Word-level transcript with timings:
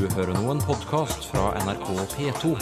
Du 0.00 0.08
hører 0.14 0.32
nå 0.32 0.46
en 0.48 0.60
podkast 0.64 1.26
fra 1.28 1.52
NRK 1.60 1.88
P2. 2.14 2.56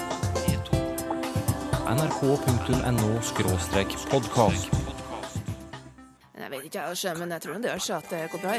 nrk.no-podkast. 1.87 4.67
Jeg 6.35 6.51
vet 6.51 6.65
ikke, 6.65 6.83
jeg, 6.83 7.17
men 7.19 7.31
jeg 7.31 7.41
tror 7.47 7.55
det 7.63 7.71
gjør 7.71 7.79
seg 7.87 7.97
at 7.97 8.07
det 8.11 8.31
går 8.35 8.41
bra. 8.43 8.51
Nei, 8.51 8.59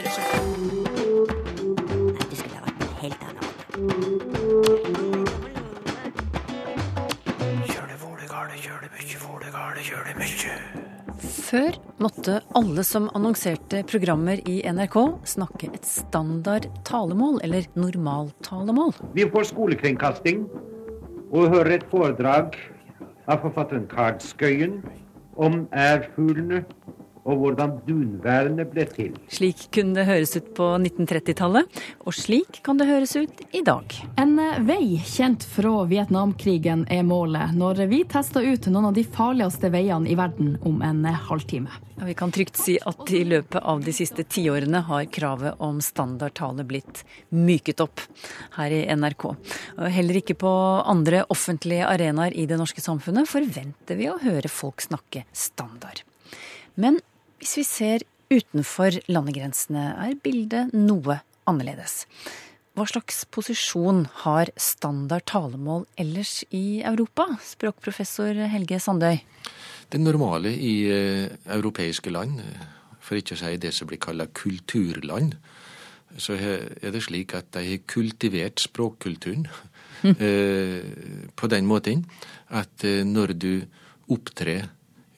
det 2.23 2.35
skulle 2.39 2.55
ha 2.55 2.63
vært 2.71 3.03
helt 3.03 3.21
annet. 3.27 4.78
Før 11.49 11.73
måtte 11.97 12.35
alle 12.53 12.83
som 12.85 13.07
annonserte 13.17 13.79
programmer 13.89 14.37
i 14.45 14.59
NRK 14.69 14.97
snakke 15.31 15.71
et 15.73 15.87
standard 15.87 16.67
talemål, 16.85 17.39
eller 17.41 17.65
normaltalemål. 17.73 18.93
Vi 19.17 19.25
får 19.33 19.47
skolekringkasting 19.49 20.43
og 21.31 21.49
hører 21.55 21.79
et 21.79 21.87
foredrag 21.89 22.53
av 23.25 23.41
forfatteren 23.41 23.87
Karl 23.89 24.19
Skøyen 24.21 24.77
om 25.41 25.63
ærfuglene 25.73 26.61
og 27.29 27.43
hvordan 27.43 27.75
dunværene 27.87 28.65
ble 28.69 28.85
til. 28.89 29.17
Slik 29.31 29.67
kunne 29.75 29.97
det 29.99 30.07
høres 30.09 30.35
ut 30.37 30.49
på 30.57 30.71
1930-tallet, 30.79 31.81
og 32.05 32.15
slik 32.17 32.61
kan 32.65 32.79
det 32.79 32.89
høres 32.89 33.15
ut 33.19 33.43
i 33.55 33.61
dag. 33.65 33.97
En 34.19 34.35
vei 34.67 34.97
kjent 35.05 35.45
fra 35.45 35.83
Vietnamkrigen 35.89 36.87
er 36.91 37.05
målet, 37.07 37.53
når 37.57 37.85
vi 37.91 38.01
tester 38.09 38.45
ut 38.45 38.69
noen 38.71 38.89
av 38.89 38.97
de 38.97 39.05
farligste 39.05 39.71
veiene 39.73 40.09
i 40.09 40.17
verden 40.19 40.57
om 40.65 40.81
en 40.85 41.05
halvtime. 41.29 41.71
Ja, 41.99 42.05
vi 42.07 42.13
kan 42.15 42.31
trygt 42.31 42.55
si 42.55 42.77
at 42.79 43.09
i 43.11 43.25
løpet 43.27 43.59
av 43.59 43.81
de 43.83 43.91
siste 43.91 44.23
tiårene 44.23 44.79
har 44.87 45.07
kravet 45.11 45.59
om 45.59 45.81
standardtale 45.83 46.63
blitt 46.63 47.01
myket 47.35 47.83
opp 47.83 47.99
her 48.55 48.71
i 48.71 48.85
NRK. 48.95 49.25
Og 49.75 49.89
heller 49.91 50.21
ikke 50.21 50.37
på 50.39 50.53
andre 50.79 51.25
offentlige 51.27 51.89
arenaer 51.89 52.31
i 52.39 52.47
det 52.47 52.59
norske 52.61 52.79
samfunnet 52.79 53.27
forventer 53.27 53.99
vi 53.99 54.07
å 54.07 54.15
høre 54.23 54.47
folk 54.47 54.79
snakke 54.85 55.25
standard. 55.35 56.05
Men 56.79 57.01
hvis 57.39 57.57
vi 57.59 57.65
ser 57.67 58.05
utenfor 58.29 58.99
landegrensene, 59.09 59.93
er 59.97 60.15
bildet 60.23 60.73
noe 60.75 61.21
annerledes. 61.49 62.03
Hva 62.77 62.85
slags 62.87 63.23
posisjon 63.33 64.05
har 64.21 64.51
standard 64.59 65.25
talemål 65.27 65.87
ellers 65.99 66.43
i 66.55 66.79
Europa, 66.85 67.25
språkprofessor 67.43 68.37
Helge 68.53 68.79
Sandøy? 68.79 69.17
Det 69.89 69.99
normale 69.99 70.53
i 70.53 70.75
eh, 70.93 71.25
europeiske 71.49 72.13
land, 72.13 72.43
for 73.01 73.17
ikke 73.17 73.35
å 73.35 73.41
si 73.41 73.55
det 73.57 73.73
som 73.75 73.89
blir 73.89 73.99
kalt 73.99 74.29
kulturland, 74.37 75.33
så 76.17 76.37
er 76.37 76.93
det 76.93 77.03
slik 77.05 77.35
at 77.37 77.49
de 77.53 77.65
har 77.65 77.83
kultivert 77.89 78.61
språkkulturen 78.61 79.47
eh, 80.05 80.85
på 81.35 81.49
den 81.51 81.67
måten 81.69 82.05
at 82.47 82.85
eh, 82.85 83.03
når 83.05 83.33
du 83.33 83.53
opptrer 84.09 84.69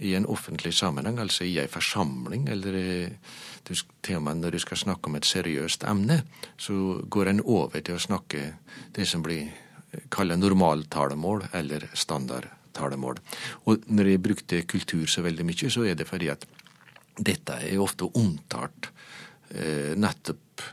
i 0.02 0.16
en 0.18 0.26
offentlig 0.26 0.74
sammenheng, 0.74 1.20
altså 1.22 1.46
i 1.46 1.58
ei 1.62 1.68
forsamling, 1.70 2.48
eller 2.50 2.78
du, 3.68 3.74
til 4.02 4.18
og 4.18 4.24
med 4.26 4.42
når 4.42 4.56
du 4.56 4.60
skal 4.64 4.80
snakke 4.82 5.10
om 5.10 5.18
et 5.20 5.28
seriøst 5.30 5.86
emne, 5.90 6.22
så 6.58 6.74
går 7.06 7.30
en 7.30 7.44
over 7.46 7.80
til 7.80 7.98
å 7.98 8.02
snakke 8.02 8.48
det 8.96 9.06
som 9.08 9.22
blir 9.26 9.52
kalt 10.12 10.38
normaltalemål 10.40 11.46
eller 11.54 11.90
standardtalemål. 11.94 13.20
Og 13.70 13.88
når 13.92 14.12
jeg 14.12 14.24
brukte 14.24 14.64
kultur 14.66 15.06
så 15.06 15.24
veldig 15.26 15.46
mye, 15.46 15.70
så 15.70 15.86
er 15.86 15.98
det 16.00 16.10
fordi 16.10 16.32
at 16.34 16.48
dette 17.20 17.58
er 17.68 17.82
ofte 17.84 18.08
omtalt 18.18 18.90
eh, 19.54 19.94
nettopp 20.00 20.64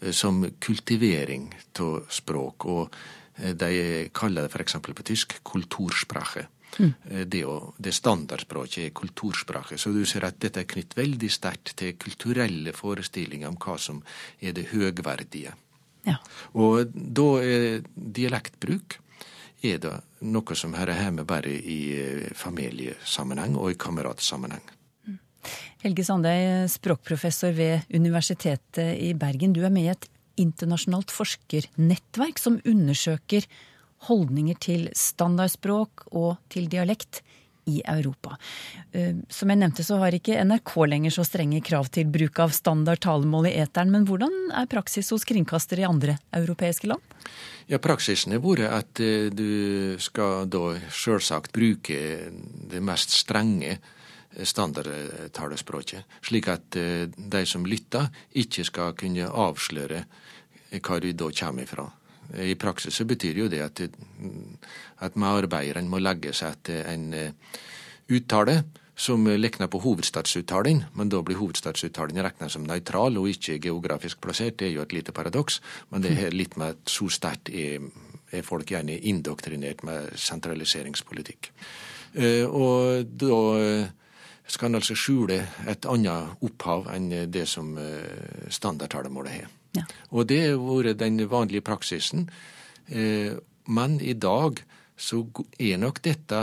eh, 0.00 0.12
som 0.14 0.44
kultivering 0.62 1.50
av 1.82 2.06
språk. 2.08 2.68
Og 2.70 2.94
eh, 3.36 3.52
de 3.58 4.08
kaller 4.14 4.46
det 4.46 4.54
f.eks. 4.54 4.78
på 4.86 5.08
tysk 5.10 5.40
kultursprache. 5.44 6.46
Mm. 6.78 6.92
Det, 7.26 7.40
å, 7.48 7.72
det 7.80 7.94
standardspråket 7.96 8.84
er 8.84 8.94
kulturspråket. 8.94 9.80
Så 9.80 9.90
du 9.94 10.04
ser 10.06 10.28
at 10.28 10.38
dette 10.42 10.62
er 10.62 10.68
knytt 10.68 10.94
veldig 10.98 11.30
sterkt 11.32 11.74
til 11.80 11.96
kulturelle 11.98 12.74
forestillinger 12.76 13.50
om 13.50 13.58
hva 13.62 13.78
som 13.80 14.02
er 14.38 14.54
det 14.54 14.68
høgverdige. 14.74 15.56
Ja. 16.06 16.18
Og 16.56 16.92
da 16.94 17.28
er 17.42 17.80
dialektbruk 17.94 19.00
er 19.66 19.80
det 19.82 19.94
noe 20.30 20.56
som 20.58 20.76
hører 20.78 21.00
hjemme 21.02 21.24
bare 21.26 21.50
i 21.50 21.78
eh, 21.98 22.28
familiesammenheng 22.38 23.56
og 23.58 23.72
i 23.72 23.78
kameratsammenheng. 23.80 24.62
Mm. 25.08 25.16
Helge 25.82 26.04
Sandøy, 26.06 26.68
språkprofessor 26.70 27.56
ved 27.56 27.90
Universitetet 27.94 28.94
i 29.02 29.14
Bergen. 29.18 29.56
Du 29.56 29.64
er 29.66 29.74
med 29.74 29.88
i 29.88 29.92
et 29.96 30.08
internasjonalt 30.38 31.10
forskernettverk 31.10 32.38
som 32.38 32.60
undersøker 32.62 33.46
holdninger 34.06 34.58
til 34.62 34.86
standardspråk 34.96 36.06
og 36.12 36.36
til 36.52 36.68
dialekt 36.70 37.22
i 37.68 37.82
Europa. 37.84 38.36
Eh, 38.92 39.16
som 39.28 39.50
jeg 39.50 39.60
nevnte 39.60 39.84
så 39.84 39.98
har 40.00 40.14
ikke 40.16 40.38
NRK 40.44 40.72
lenger 40.88 41.14
så 41.14 41.24
strenge 41.26 41.60
krav 41.64 41.90
til 41.92 42.08
bruk 42.12 42.40
av 42.40 42.54
standard 42.56 43.02
talemål 43.04 43.50
i 43.50 43.56
eteren, 43.60 43.92
men 43.92 44.06
hvordan 44.08 44.32
er 44.56 44.70
praksis 44.70 45.12
hos 45.12 45.26
kringkastere 45.28 45.84
i 45.84 45.88
andre 45.88 46.16
europeiske 46.36 46.88
land? 46.88 47.04
Ja, 47.68 47.80
Praksisen 47.82 48.32
har 48.32 48.42
vært 48.44 48.72
at 48.72 49.04
eh, 49.04 49.28
du 49.28 50.00
skal 50.00 50.48
da 50.48 50.78
sjølsagt 50.88 51.52
bruke 51.56 52.00
det 52.72 52.82
mest 52.84 53.12
strenge 53.12 53.76
standardtalespråket, 54.38 56.04
slik 56.24 56.48
at 56.52 56.76
eh, 56.80 57.04
de 57.08 57.44
som 57.48 57.66
lytter, 57.68 58.08
ikke 58.32 58.64
skal 58.64 58.96
kunne 58.96 59.28
avsløre 59.28 60.04
hva 60.78 61.00
du 61.00 61.12
da 61.16 61.30
kommer 61.32 61.64
ifra. 61.64 61.88
I 62.36 62.54
praksis 62.60 62.98
så 63.00 63.06
betyr 63.08 63.38
jo 63.40 63.48
det 63.48 63.62
at, 63.64 63.80
at 65.00 65.16
medarbeideren 65.16 65.88
må 65.88 66.00
legge 66.02 66.34
seg 66.36 66.58
etter 66.58 66.90
en 66.92 67.08
eh, 67.16 67.56
uttale 68.12 68.62
som 68.98 69.22
likner 69.30 69.70
på 69.70 69.78
hovedstadsuttalen, 69.78 70.82
men 70.98 71.10
da 71.12 71.20
blir 71.22 71.38
hovedstadsuttalen 71.38 72.18
regna 72.26 72.48
som 72.50 72.64
nøytral 72.66 73.16
og 73.20 73.28
ikke 73.30 73.60
geografisk 73.62 74.18
plassert. 74.20 74.56
Det 74.58 74.66
er 74.66 74.72
jo 74.74 74.82
et 74.82 74.92
lite 74.96 75.14
paradoks, 75.14 75.60
men 75.92 76.02
det 76.02 76.16
er 76.18 76.34
litt 76.34 76.56
med 76.58 76.74
at 76.74 76.90
så 76.90 77.06
sterkt 77.14 77.52
er, 77.54 77.86
er 78.34 78.42
folk 78.42 78.72
gjerne 78.74 78.98
indoktrinert 78.98 79.84
med 79.86 80.10
sentraliseringspolitikk. 80.18 81.52
Eh, 82.18 82.42
og 82.44 83.06
da 83.06 83.38
skal 84.48 84.72
en 84.72 84.80
altså 84.80 84.96
skjule 84.98 85.38
et 85.68 85.86
annet 85.86 86.42
opphav 86.42 86.90
enn 86.90 87.12
det 87.30 87.46
som 87.46 87.76
standardtalemålet 88.50 89.36
har. 89.36 89.48
Og 90.12 90.28
det 90.30 90.40
har 90.46 90.58
vært 90.60 91.00
den 91.02 91.20
vanlige 91.30 91.64
praksisen. 91.66 92.28
Eh, 92.88 93.36
men 93.68 93.98
i 94.00 94.14
dag 94.14 94.62
så 94.98 95.22
er 95.58 95.78
nok 95.78 96.02
dette 96.04 96.42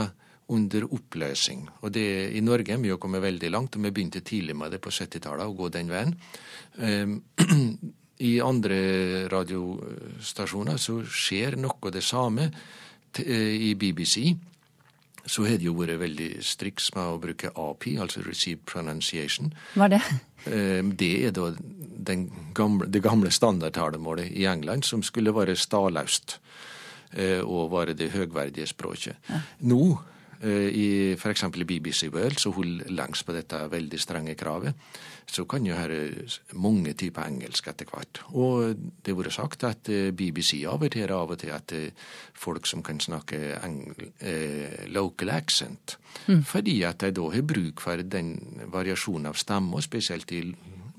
under 0.54 0.86
oppløsning. 0.86 1.66
Og 1.82 1.92
det, 1.92 2.06
I 2.38 2.40
Norge 2.44 2.72
er 2.72 2.80
vi 2.82 2.92
jo 2.92 3.00
kommet 3.02 3.24
veldig 3.24 3.50
langt, 3.50 3.76
og 3.76 3.82
vi 3.82 3.90
begynte 3.90 4.22
tidlig 4.22 4.54
med 4.56 4.76
det 4.76 4.80
på 4.84 4.94
70-tallet, 4.94 5.46
å 5.46 5.56
gå 5.58 5.70
den 5.74 5.90
veien. 5.90 6.14
Eh, 6.78 7.16
I 8.30 8.38
andre 8.40 8.76
radiostasjoner 9.28 10.78
så 10.80 11.02
skjer 11.04 11.58
noe 11.60 11.90
det 11.92 12.04
samme. 12.06 12.48
I 13.16 13.72
BBC 13.80 14.30
så 15.26 15.44
har 15.46 15.58
det 15.58 15.66
jo 15.66 15.74
vært 15.76 16.00
veldig 16.00 16.30
striks 16.46 16.88
med 16.94 17.04
å 17.04 17.20
bruke 17.22 17.50
API, 17.50 17.96
altså 18.02 18.22
Received 18.26 18.64
Pronunciation. 18.70 19.52
Hva 19.74 19.88
er 19.88 19.96
det? 19.96 20.02
Det 20.96 21.12
er 21.26 21.34
da 21.36 21.50
gamle, 22.54 22.86
det 22.86 23.02
gamle 23.02 23.30
standardtalemålet 23.34 24.30
i 24.30 24.46
England, 24.46 24.86
som 24.86 25.02
skulle 25.02 25.34
være 25.34 25.56
stalaust 25.58 26.38
og 27.42 27.72
være 27.72 27.94
det 27.98 28.12
høgverdige 28.14 28.66
språket. 28.70 29.16
Ja. 29.30 29.40
Nå, 29.66 29.98
i 30.44 31.14
f.eks. 31.16 31.44
BBC 31.64 32.08
World, 32.12 32.38
så 32.40 32.50
holder 32.52 32.90
langs 32.92 33.22
på 33.24 33.32
dette 33.32 33.60
veldig 33.72 34.00
strenge 34.00 34.34
kravet. 34.38 34.74
Så 35.26 35.44
kan 35.48 35.64
jo 35.66 35.74
høre 35.74 36.26
mange 36.54 36.92
typer 36.94 37.26
engelsk 37.26 37.66
etter 37.70 37.88
hvert. 37.90 38.20
Og 38.36 38.76
det 38.76 39.14
har 39.14 39.18
vært 39.18 39.36
sagt 39.36 39.64
at 39.66 39.90
BBC 40.14 40.60
averterer 40.68 41.14
av 41.16 41.32
og 41.34 41.40
til 41.40 41.54
at 41.56 41.74
folk 42.36 42.68
som 42.68 42.84
kan 42.86 43.00
snakke 43.02 43.40
eh, 43.56 44.86
local 44.92 45.32
accent, 45.34 45.96
mm. 46.26 46.44
fordi 46.46 46.78
at 46.86 47.02
de 47.02 47.14
da 47.16 47.30
har 47.32 47.46
bruk 47.46 47.82
for 47.82 48.02
den 48.02 48.36
variasjonen 48.72 49.32
av 49.32 49.40
stemme, 49.40 49.74
og 49.76 49.86
spesielt 49.86 50.32
i 50.36 50.44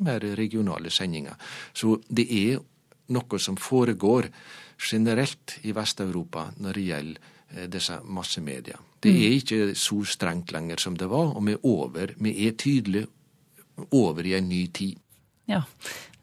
mer 0.04 0.26
regionale 0.38 0.92
sendinger. 0.94 1.38
Så 1.74 1.98
det 2.10 2.28
er 2.34 2.60
noe 3.14 3.40
som 3.40 3.58
foregår 3.58 4.28
generelt 4.78 5.58
i 5.64 5.74
Vest-Europa 5.76 6.50
når 6.60 6.78
det 6.78 6.88
gjelder 6.92 7.34
disse 7.72 8.02
massemedia. 8.04 8.78
Det 9.04 9.14
er 9.14 9.36
ikke 9.38 9.76
så 9.78 10.02
strengt 10.10 10.52
lenger 10.56 10.82
som 10.82 10.98
det 10.98 11.10
var, 11.12 11.36
og 11.38 11.46
vi 11.46 11.54
er 11.54 11.66
over. 11.68 12.14
Vi 12.18 12.34
er 12.48 12.56
tydelig 12.58 13.06
over 13.94 14.26
i 14.26 14.34
en 14.38 14.50
ny 14.50 14.64
tid. 14.74 14.98
Ja. 15.48 15.62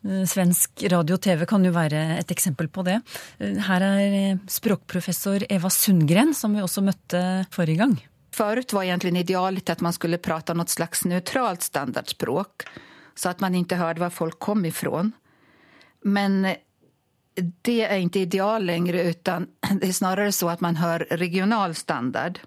Svensk 0.04 0.82
radio 0.92 1.16
og 1.16 1.22
TV 1.24 1.46
kan 1.48 1.64
jo 1.64 1.70
være 1.72 2.18
et 2.18 2.32
eksempel 2.34 2.68
på 2.68 2.82
det. 2.84 2.98
Her 3.40 3.84
er 3.86 4.42
språkprofessor 4.52 5.46
Eva 5.48 5.70
Sundgren, 5.72 6.34
som 6.36 6.56
vi 6.56 6.64
også 6.64 6.84
møtte 6.84 7.22
forrige 7.54 7.80
gang. 7.80 7.94
Forut 8.34 8.74
var 8.74 8.84
egentlig 8.84 9.22
idealet 9.22 9.70
at 9.70 9.80
man 9.84 9.94
skulle 9.94 10.20
prate 10.20 10.56
noe 10.58 10.68
slags 10.68 11.06
nøytralt 11.06 11.64
standardspråk, 11.64 12.66
så 13.14 13.30
at 13.30 13.40
man 13.40 13.54
ikke 13.56 13.78
hørte 13.78 14.02
hvor 14.02 14.12
folk 14.12 14.40
kom 14.42 14.66
ifrån. 14.68 15.14
Men 16.04 16.42
det 17.34 17.78
er 17.86 17.96
ikke 18.02 18.26
ideal 18.26 18.66
lenger, 18.66 18.98
utan 19.14 19.48
det 19.80 19.88
er 19.88 19.96
snarere 19.96 20.34
så 20.34 20.50
at 20.52 20.64
man 20.64 20.82
hører 20.82 21.06
regional 21.16 21.74
standard. 21.78 22.42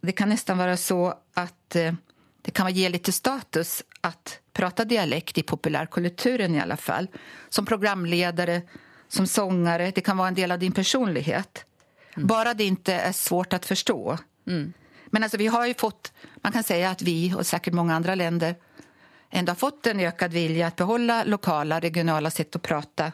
Det 0.00 0.12
kan 0.12 0.28
nesten 0.28 0.58
være 0.58 0.76
så 0.76 1.14
att 1.34 1.76
eh, 1.76 1.94
det 2.42 2.50
kan 2.50 2.72
gi 2.72 2.88
litt 2.88 3.14
status 3.14 3.82
at 4.00 4.38
prate 4.52 4.84
dialekt 4.84 5.38
i 5.38 5.42
populærkulturen, 5.42 6.54
i 6.54 6.60
alle 6.60 6.76
fall. 6.76 7.08
Som 7.48 7.66
programleder, 7.66 8.62
som 9.08 9.26
sanger. 9.26 9.92
Det 9.94 10.00
kan 10.00 10.16
være 10.16 10.28
en 10.28 10.34
del 10.34 10.52
av 10.52 10.58
din 10.58 10.72
personlighet. 10.72 11.64
Mm. 12.16 12.26
Bara 12.26 12.54
det 12.54 12.64
ikke 12.70 12.96
er 12.96 13.12
svårt 13.12 13.54
å 13.54 13.60
forstå. 13.60 14.16
Mm. 14.48 14.72
Men 15.10 15.22
altså, 15.22 15.36
vi 15.36 15.46
har 15.46 15.66
jo 15.66 15.76
fått, 15.78 16.12
man 16.42 16.52
kan 16.52 16.64
si 16.64 16.80
at 16.86 17.02
vi 17.02 17.32
og 17.34 17.46
sikkert 17.46 17.76
mange 17.76 17.94
andre 17.94 18.16
länder 18.16 18.54
ändå 19.30 19.52
har 19.52 19.56
fått 19.56 19.86
en 19.86 20.00
økt 20.00 20.32
vilje 20.32 20.70
til 20.70 20.84
å 20.84 20.86
beholde 20.86 21.18
lokale, 21.30 21.80
regionale 21.80 22.30
sett 22.34 22.56
å 22.56 22.62
prate 22.62 23.12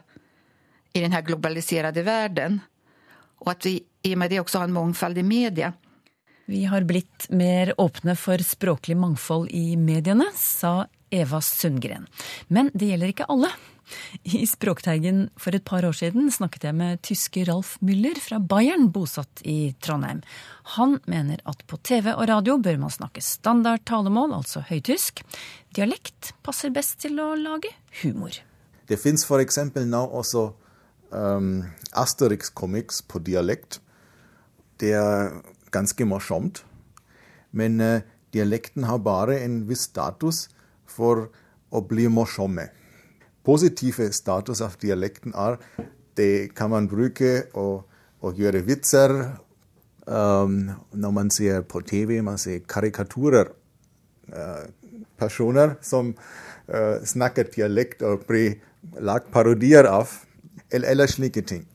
i 0.93 1.03
denne 1.03 1.21
globaliserte 1.23 2.05
verden. 2.07 2.61
Og 3.45 3.51
at 3.53 3.67
vi 3.67 3.75
i 4.03 4.15
og 4.15 4.23
med 4.23 4.33
det 4.33 4.41
også 4.41 4.63
har 4.63 4.71
en 4.71 4.77
mångfald 4.77 5.19
i 5.19 5.27
media. 5.27 5.73
Vi 6.47 6.65
har 6.65 6.85
blitt 6.87 7.27
mer 7.29 7.73
åpne 7.81 8.15
for 8.17 8.39
språklig 8.39 8.97
mangfold 8.97 9.49
i 9.51 9.77
mediene, 9.77 10.29
sa 10.35 10.87
Eva 11.11 11.41
Sundgren. 11.43 12.07
Men 12.47 12.71
det 12.75 12.93
gjelder 12.93 13.11
ikke 13.11 13.27
alle. 13.35 13.51
I 14.23 14.47
Språkteigen 14.47 15.29
for 15.39 15.55
et 15.55 15.65
par 15.67 15.85
år 15.87 15.95
siden 15.95 16.31
snakket 16.35 16.69
jeg 16.69 16.75
med 16.79 17.03
tyske 17.07 17.45
Ralf 17.47 17.77
Müller 17.83 18.19
fra 18.23 18.39
Bayern, 18.39 18.89
bosatt 18.95 19.43
i 19.47 19.75
Trondheim. 19.83 20.23
Han 20.77 20.99
mener 21.11 21.43
at 21.47 21.63
på 21.67 21.79
TV 21.83 22.13
og 22.15 22.27
radio 22.31 22.59
bør 22.63 22.79
man 22.83 22.95
snakke 22.95 23.23
standard 23.23 23.83
talemål, 23.87 24.35
altså 24.39 24.63
høytysk. 24.67 25.23
Dialekt 25.75 26.33
passer 26.47 26.75
best 26.75 26.99
til 27.03 27.19
å 27.23 27.33
lage 27.39 27.71
humor. 28.03 28.39
Det 28.87 28.99
fins 29.03 29.27
f.eks. 29.27 29.59
nå 29.83 30.03
også 30.15 30.49
um, 31.11 31.67
Asterix-comics 31.95 33.03
på 33.11 33.23
dialekt. 33.27 33.81
Det 34.79 34.95
er 34.95 35.31
ganske 35.77 36.09
morsomt. 36.09 36.65
Men 37.53 37.81
uh, 37.81 38.01
dialekten 38.33 38.89
har 38.89 39.05
bare 39.05 39.39
en 39.45 39.63
viss 39.69 39.85
status 39.91 40.47
for 40.89 41.29
å 41.71 41.85
bli 41.85 42.09
positive 43.47 44.11
status 44.13 44.63
av 44.65 44.75
dialekten 44.83 45.35
er 45.39 45.61
det 46.19 46.55
kan 46.57 46.73
man 46.73 46.89
bruke 46.91 47.47
å, 47.55 47.85
å 48.21 48.33
gjøre 48.35 48.65
vitser. 48.67 49.15
Um, 50.07 50.71
når 50.95 51.13
man 51.15 51.31
ser 51.35 51.65
på 51.67 51.83
man 52.23 52.39
ser 52.39 52.61
karikaturer. 52.67 53.51
Uh, 54.31 54.67
personer 55.19 55.77
som 55.83 56.15
uh, 56.69 56.99
snakker 57.05 57.47
dialekt 57.55 58.03
og 58.03 58.27
blir 58.27 58.59
lagt 59.01 59.31
parodier 59.33 59.87
av, 59.87 60.11
eller, 60.71 60.89
eller, 60.89 61.07
slike 61.07 61.43
ting. 61.43 61.67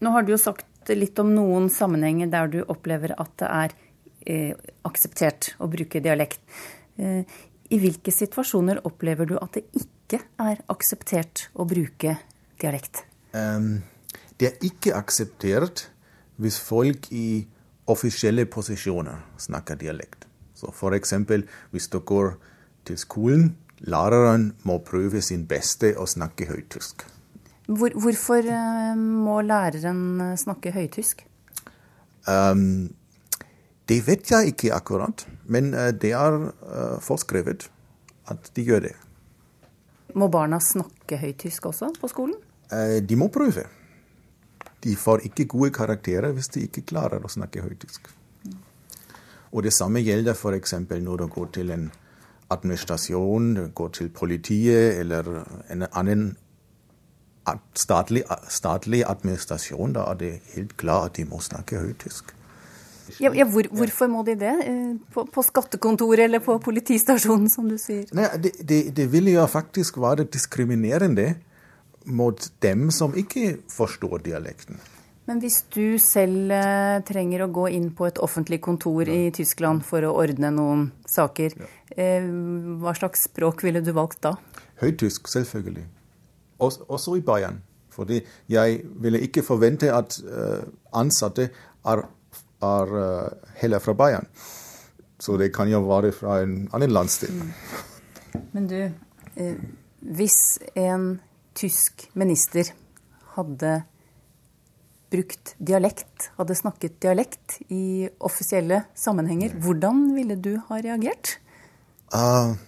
Jo 0.00 0.36
sagt 0.36 0.66
litt 0.92 1.18
om 1.22 1.32
noen 1.32 1.70
sammenhenger 1.72 2.28
der 2.32 2.52
du 2.52 2.60
opplever 2.62 3.14
at 3.16 3.32
det 3.40 3.48
er 3.48 3.74
eh, 4.26 4.52
akseptert 4.84 5.54
å 5.58 5.68
bruke 5.72 6.02
dialekt. 6.04 6.42
Eh, 7.00 7.24
I 7.72 7.80
hvilke 7.80 8.12
situasjoner 8.12 8.82
opplever 8.84 9.28
du 9.30 9.38
at 9.40 9.56
det 9.56 9.64
ikke 9.80 10.20
er 10.44 10.60
akseptert 10.68 11.48
å 11.56 11.64
bruke 11.68 12.18
dialekt? 12.60 13.04
Um, 13.32 13.82
det 14.38 14.50
er 14.50 14.68
ikke 14.68 14.94
akseptert 14.98 15.88
hvis 16.36 16.58
folk 16.60 17.08
i 17.14 17.46
offisielle 17.90 18.46
posisjoner 18.50 19.24
snakker 19.40 19.78
dialekt. 19.80 20.28
Så 20.54 20.70
f.eks. 20.70 21.14
hvis 21.70 21.88
du 21.90 21.98
går 22.00 22.36
til 22.84 22.98
skolen, 23.00 23.56
læreren 23.78 24.52
må 24.62 24.78
prøve 24.86 25.22
sin 25.22 25.46
beste 25.48 25.94
å 25.98 26.06
snakke 26.08 26.48
høytysk. 26.48 27.04
Hvor, 27.66 27.94
hvorfor 27.96 28.44
eh, 28.44 28.96
må 28.98 29.38
læreren 29.40 30.36
snakke 30.36 30.72
høytysk? 30.74 31.24
Um, 32.28 32.92
det 33.88 34.00
vet 34.06 34.30
jeg 34.30 34.52
ikke 34.52 34.74
akkurat, 34.76 35.26
men 35.44 35.72
eh, 35.74 35.92
det 35.92 36.12
er 36.16 36.50
forskrevet 37.04 37.68
at 38.32 38.50
de 38.56 38.64
gjør 38.64 38.86
det. 38.88 38.94
Må 40.14 40.28
barna 40.28 40.60
snakke 40.62 41.18
høytysk 41.18 41.66
også 41.72 41.90
på 42.00 42.08
skolen? 42.12 42.36
Eh, 42.72 43.00
de 43.02 43.16
må 43.16 43.28
prøve. 43.32 43.66
De 44.84 44.96
får 44.96 45.24
ikke 45.28 45.48
gode 45.48 45.72
karakterer 45.72 46.32
hvis 46.36 46.52
de 46.54 46.66
ikke 46.68 46.84
klarer 46.92 47.24
å 47.24 47.32
snakke 47.32 47.64
høytysk. 47.64 48.12
Og 49.54 49.62
det 49.62 49.72
samme 49.72 50.02
gjelder 50.02 50.34
f.eks. 50.34 50.74
når 50.90 51.22
du 51.22 51.26
går 51.30 51.50
til 51.54 51.70
en 51.70 51.90
administrasjon, 52.50 53.70
går 53.74 53.92
til 53.96 54.10
politiet 54.10 54.98
eller 55.00 55.44
en 55.70 55.86
annen 55.92 56.34
statlig, 57.74 58.24
statlig 58.48 59.02
administrasjon. 59.08 59.94
Da 59.96 60.08
er 60.12 60.20
det 60.20 60.32
helt 60.54 60.76
klart 60.80 61.12
at 61.12 61.20
de 61.20 61.28
må 61.28 61.42
snakke 61.44 61.82
høytysk. 61.82 62.34
Ja, 63.20 63.30
ja 63.36 63.44
hvor, 63.44 63.66
hvorfor 63.68 64.08
må 64.08 64.22
de 64.24 64.36
det? 64.40 64.54
Eh, 64.64 64.94
på, 65.12 65.26
på, 65.28 65.44
skattekontoret 65.44 66.24
eller 66.24 66.40
på 66.44 66.56
politistasjonen, 66.62 67.50
som 67.52 67.68
du 67.68 67.76
sier? 67.80 68.06
Nei, 68.16 68.30
det, 68.40 68.54
det, 68.64 68.80
det 68.96 69.08
ville 69.12 69.34
jo 69.36 69.44
faktisk 69.50 70.00
være 70.00 70.24
diskriminerende 70.24 71.34
mot 72.04 72.48
dem 72.64 72.90
som 72.92 73.14
ikke 73.16 73.58
forstår 73.72 74.24
dialekten. 74.24 74.80
Men 75.24 75.40
hvis 75.40 75.62
du 75.72 75.96
selv 76.02 76.52
eh, 76.52 76.98
trenger 77.08 77.46
å 77.46 77.52
gå 77.52 77.68
inn 77.72 77.88
på 77.96 78.08
et 78.08 78.20
offentlig 78.20 78.60
kontor 78.64 79.08
ja. 79.08 79.14
i 79.14 79.32
Tyskland 79.32 79.84
for 79.88 80.04
å 80.04 80.12
ordne 80.20 80.50
noen 80.52 80.90
saker, 81.08 81.56
ja. 81.56 81.68
eh, 81.96 82.26
hva 82.80 82.92
slags 82.96 83.24
språk 83.30 83.64
ville 83.64 83.80
du 83.84 83.94
valgt 83.96 84.20
da? 84.26 84.34
Høytysk, 84.82 85.30
selvfølgelig. 85.32 85.86
Også, 86.58 87.16
i 87.16 87.20
Bayern. 87.20 87.62
Fordi 87.90 88.20
jeg 88.48 88.80
ville 89.02 89.20
ikke 89.20 89.42
forvente 89.42 89.92
at 89.92 90.18
uh, 90.24 90.62
ansatte 90.92 91.50
er 91.86 92.06
er 92.64 92.92
uh, 92.96 93.50
heller 93.60 93.78
fra 93.78 93.92
Bayern. 93.92 94.26
Så 95.20 95.36
det 95.40 95.52
kan 95.54 95.70
jo 95.70 95.82
være 95.86 96.12
fra 96.12 96.40
en 96.42 96.68
annen 96.74 96.92
landsdel. 96.92 97.32
Mm. 97.32 97.52
Men 98.52 98.66
du, 98.68 98.78
eh, 99.36 99.58
hvis 100.00 100.58
en 100.74 101.20
tysk 101.54 102.08
minister 102.18 102.72
hadde 103.36 103.74
brukt 105.14 105.54
dialekt, 105.62 106.30
hadde 106.38 106.56
snakket 106.58 106.98
dialekt 107.02 107.60
i 107.70 108.08
offisielle 108.20 108.82
sammenhenger, 108.98 109.54
hvordan 109.62 110.08
ville 110.16 110.36
du 110.36 110.56
ha 110.68 110.80
reagert? 110.82 111.38
Uh, 112.14 112.58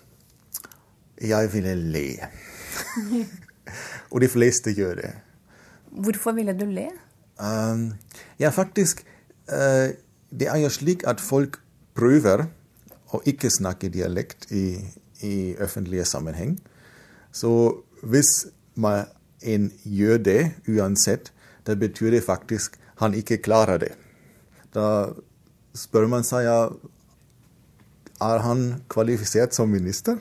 jeg 1.21 1.51
ville 1.53 1.75
le. 1.75 2.07
Og 4.13 4.21
de 4.25 4.29
fleste 4.31 4.75
gjør 4.77 5.01
det. 5.01 5.13
Hvorfor 5.91 6.37
ville 6.37 6.55
du 6.57 6.67
le? 6.71 6.89
Um, 7.41 7.93
ja, 8.41 8.49
faktisk 8.49 9.05
uh, 9.53 9.93
det 10.31 10.49
er 10.49 10.61
jo 10.63 10.71
slik 10.73 11.05
at 11.09 11.21
folk 11.21 11.61
prøver 11.97 12.47
å 13.15 13.21
ikke 13.29 13.51
snakke 13.53 13.91
dialekt 13.93 14.49
i, 14.53 14.81
i 15.25 15.35
offentlige 15.63 16.05
sammenheng. 16.09 16.57
Så 17.33 17.51
hvis 18.03 18.49
man 18.75 19.07
en 19.47 19.71
gjør 19.85 20.19
det 20.19 20.41
uansett, 20.69 21.31
da 21.67 21.77
betyr 21.79 22.17
det 22.17 22.25
faktisk 22.25 22.77
han 23.01 23.15
ikke 23.15 23.43
klarer 23.45 23.79
det. 23.79 23.93
Da 24.75 25.13
spør 25.77 26.09
man 26.11 26.25
seg 26.25 26.47
ja, 26.49 26.61
er 28.25 28.45
han 28.45 28.63
kvalifisert 28.93 29.55
som 29.55 29.69
minister. 29.73 30.21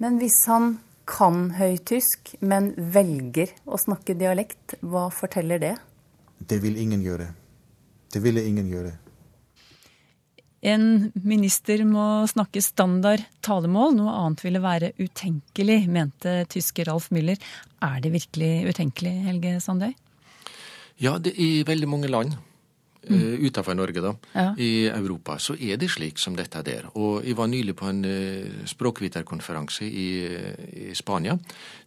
Men 0.00 0.16
hvis 0.20 0.38
han 0.48 0.78
kan 1.10 1.50
høytysk, 1.58 2.36
men 2.46 2.72
velger 2.94 3.52
å 3.66 3.78
snakke 3.80 4.16
dialekt, 4.18 4.78
hva 4.80 5.08
forteller 5.14 5.60
det? 5.62 5.76
Det 6.38 6.60
vil 6.62 6.78
ingen 6.80 7.02
gjøre. 7.04 7.32
Det 8.10 8.22
ville 8.22 8.44
ingen 8.46 8.70
gjøre. 8.70 8.94
En 10.60 11.08
minister 11.24 11.80
må 11.88 12.26
snakke 12.28 12.60
standard 12.60 13.22
talemål, 13.44 13.94
noe 13.96 14.12
annet 14.12 14.42
ville 14.44 14.60
være 14.60 14.92
utenkelig, 15.00 15.78
mente 15.88 16.34
tyske 16.52 16.84
Ralf 16.84 17.08
Müller. 17.14 17.40
Er 17.80 18.02
det 18.04 18.12
virkelig 18.12 18.68
utenkelig, 18.68 19.14
Helge 19.24 19.56
Sandøy? 19.64 19.94
Ja, 21.00 21.16
det, 21.16 21.32
er 21.32 21.40
i 21.40 21.64
veldig 21.64 21.88
mange 21.88 22.12
land 22.12 22.36
mm. 23.08 23.16
uh, 23.16 23.46
utenfor 23.46 23.76
Norge, 23.78 24.02
da, 24.04 24.12
ja. 24.34 24.46
i 24.58 24.88
Europa, 24.90 25.38
så 25.38 25.56
er 25.56 25.80
det 25.80 25.90
slik 25.92 26.20
som 26.20 26.36
dette 26.38 26.62
der. 26.66 26.88
Og 26.94 27.24
jeg 27.26 27.36
var 27.38 27.50
nylig 27.50 27.74
på 27.78 27.88
en 27.90 28.04
uh, 28.04 28.66
språkviterkonferanse 28.68 29.86
i, 29.86 30.08
i, 30.90 30.94
Spania. 30.98 31.36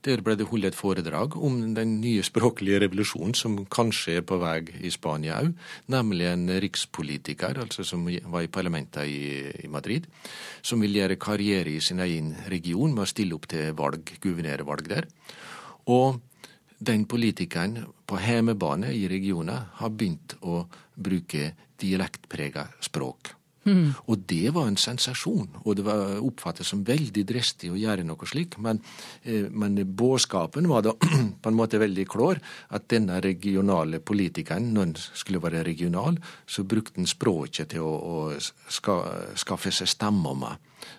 Der 0.05 0.23
ble 0.25 0.37
det 0.39 0.47
holdt 0.49 0.71
et 0.71 0.77
foredrag 0.77 1.37
om 1.37 1.59
den 1.77 1.99
nye 2.01 2.23
språklige 2.25 2.81
revolusjonen 2.83 3.37
som 3.37 3.61
kanskje 3.71 4.19
er 4.19 4.27
på 4.27 4.39
vei 4.41 4.59
i 4.83 4.91
Spania 4.93 5.39
òg, 5.43 5.53
nemlig 5.91 6.27
en 6.29 6.47
rikspolitiker, 6.63 7.61
altså 7.63 7.85
som 7.87 8.05
var 8.05 8.43
i 8.43 8.51
parlamentet 8.51 9.07
i, 9.09 9.23
i 9.65 9.71
Madrid, 9.71 10.09
som 10.61 10.81
vil 10.83 10.95
gjøre 10.99 11.19
karriere 11.21 11.73
i 11.73 11.81
sin 11.83 12.01
egen 12.03 12.33
region 12.51 12.93
med 12.93 13.05
å 13.05 13.09
stille 13.09 13.35
opp 13.37 13.49
til 13.51 13.73
valg, 13.77 14.15
guvernørvalg 14.23 14.91
der. 14.91 15.09
Og 15.91 16.21
den 16.85 17.05
politikeren 17.09 17.79
på 18.07 18.19
hjemmebane 18.21 18.91
i 18.93 19.07
regionen 19.11 19.69
har 19.79 19.93
begynt 19.93 20.37
å 20.41 20.65
bruke 20.95 21.53
dialektprega 21.81 22.67
språk. 22.83 23.33
Og 24.11 24.25
det 24.27 24.51
var 24.51 24.67
en 24.67 24.77
sensasjon, 24.79 25.47
og 25.63 25.77
det 25.79 25.85
var 25.87 26.17
oppfattet 26.19 26.67
som 26.67 26.81
veldig 26.83 27.23
dristig 27.29 27.69
å 27.71 27.79
gjøre 27.79 28.03
noe 28.03 28.27
slik. 28.27 28.57
Men, 28.59 28.81
eh, 29.23 29.47
men 29.49 29.77
budskapen 29.95 30.67
var 30.67 30.83
da 30.83 30.93
på 31.41 31.49
en 31.49 31.55
måte 31.55 31.79
veldig 31.79 32.05
klår, 32.11 32.41
at 32.75 32.89
denne 32.91 33.21
regionale 33.23 34.01
politikeren, 34.03 34.73
når 34.73 34.85
han 34.85 34.95
skulle 34.99 35.41
være 35.43 35.63
regional, 35.63 36.19
så 36.45 36.63
brukte 36.63 36.99
han 36.99 37.07
språket 37.07 37.71
til 37.71 37.87
å, 37.87 37.93
å 37.95 38.17
ska, 38.67 38.99
skaffe 39.39 39.71
seg 39.71 39.87
stemmer 39.87 40.35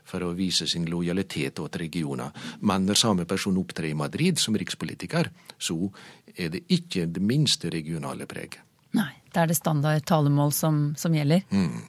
for 0.04 0.24
å 0.24 0.34
vise 0.36 0.66
sin 0.70 0.86
lojalitet 0.90 1.56
til 1.58 1.80
regioner. 1.80 2.34
Men 2.60 2.86
når 2.88 3.00
samme 3.00 3.26
person 3.28 3.58
opptrer 3.60 3.90
i 3.90 3.98
Madrid 3.98 4.40
som 4.42 4.56
rikspolitiker, 4.58 5.30
så 5.58 5.78
er 6.36 6.52
det 6.54 6.64
ikke 6.74 7.06
det 7.06 7.22
minste 7.22 7.70
regionale 7.72 8.26
preget. 8.30 8.60
Nei, 8.94 9.10
det 9.32 9.40
er 9.42 9.50
det 9.50 9.58
standard 9.58 10.04
talemål 10.06 10.52
som, 10.54 10.84
som 10.98 11.14
gjelder. 11.14 11.42
Mm. 11.50 11.82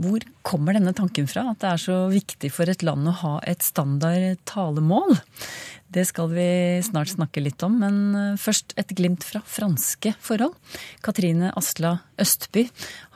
Hvor 0.00 0.24
kommer 0.46 0.76
denne 0.76 0.94
tanken 0.96 1.26
fra, 1.28 1.50
at 1.50 1.60
det 1.60 1.68
er 1.68 1.80
så 1.82 1.96
viktig 2.08 2.48
for 2.54 2.70
et 2.72 2.84
land 2.86 3.08
å 3.10 3.16
ha 3.20 3.32
et 3.48 3.64
standard 3.64 4.40
talemål? 4.48 5.18
Det 5.90 6.04
skal 6.06 6.30
vi 6.30 6.46
snart 6.86 7.10
snakke 7.10 7.42
litt 7.42 7.60
om, 7.66 7.80
men 7.82 7.96
eh, 8.14 8.38
først 8.40 8.76
et 8.80 8.94
glimt 8.96 9.26
fra 9.26 9.42
franske 9.42 10.14
forhold. 10.22 10.54
Katrine 11.04 11.50
Asla 11.58 11.96
Østby 12.20 12.68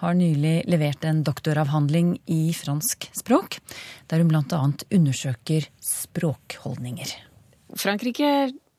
har 0.03 0.19
nylig 0.19 0.57
levert 0.69 1.07
en 1.07 1.23
doktoravhandling 1.25 2.17
i 2.35 2.49
fransk 2.57 3.09
språk, 3.15 3.61
der 4.11 4.21
hun 4.21 4.35
bl.a. 4.35 4.61
undersøker 4.91 5.71
språkholdninger. 5.87 7.15
Frankrike 7.79 8.35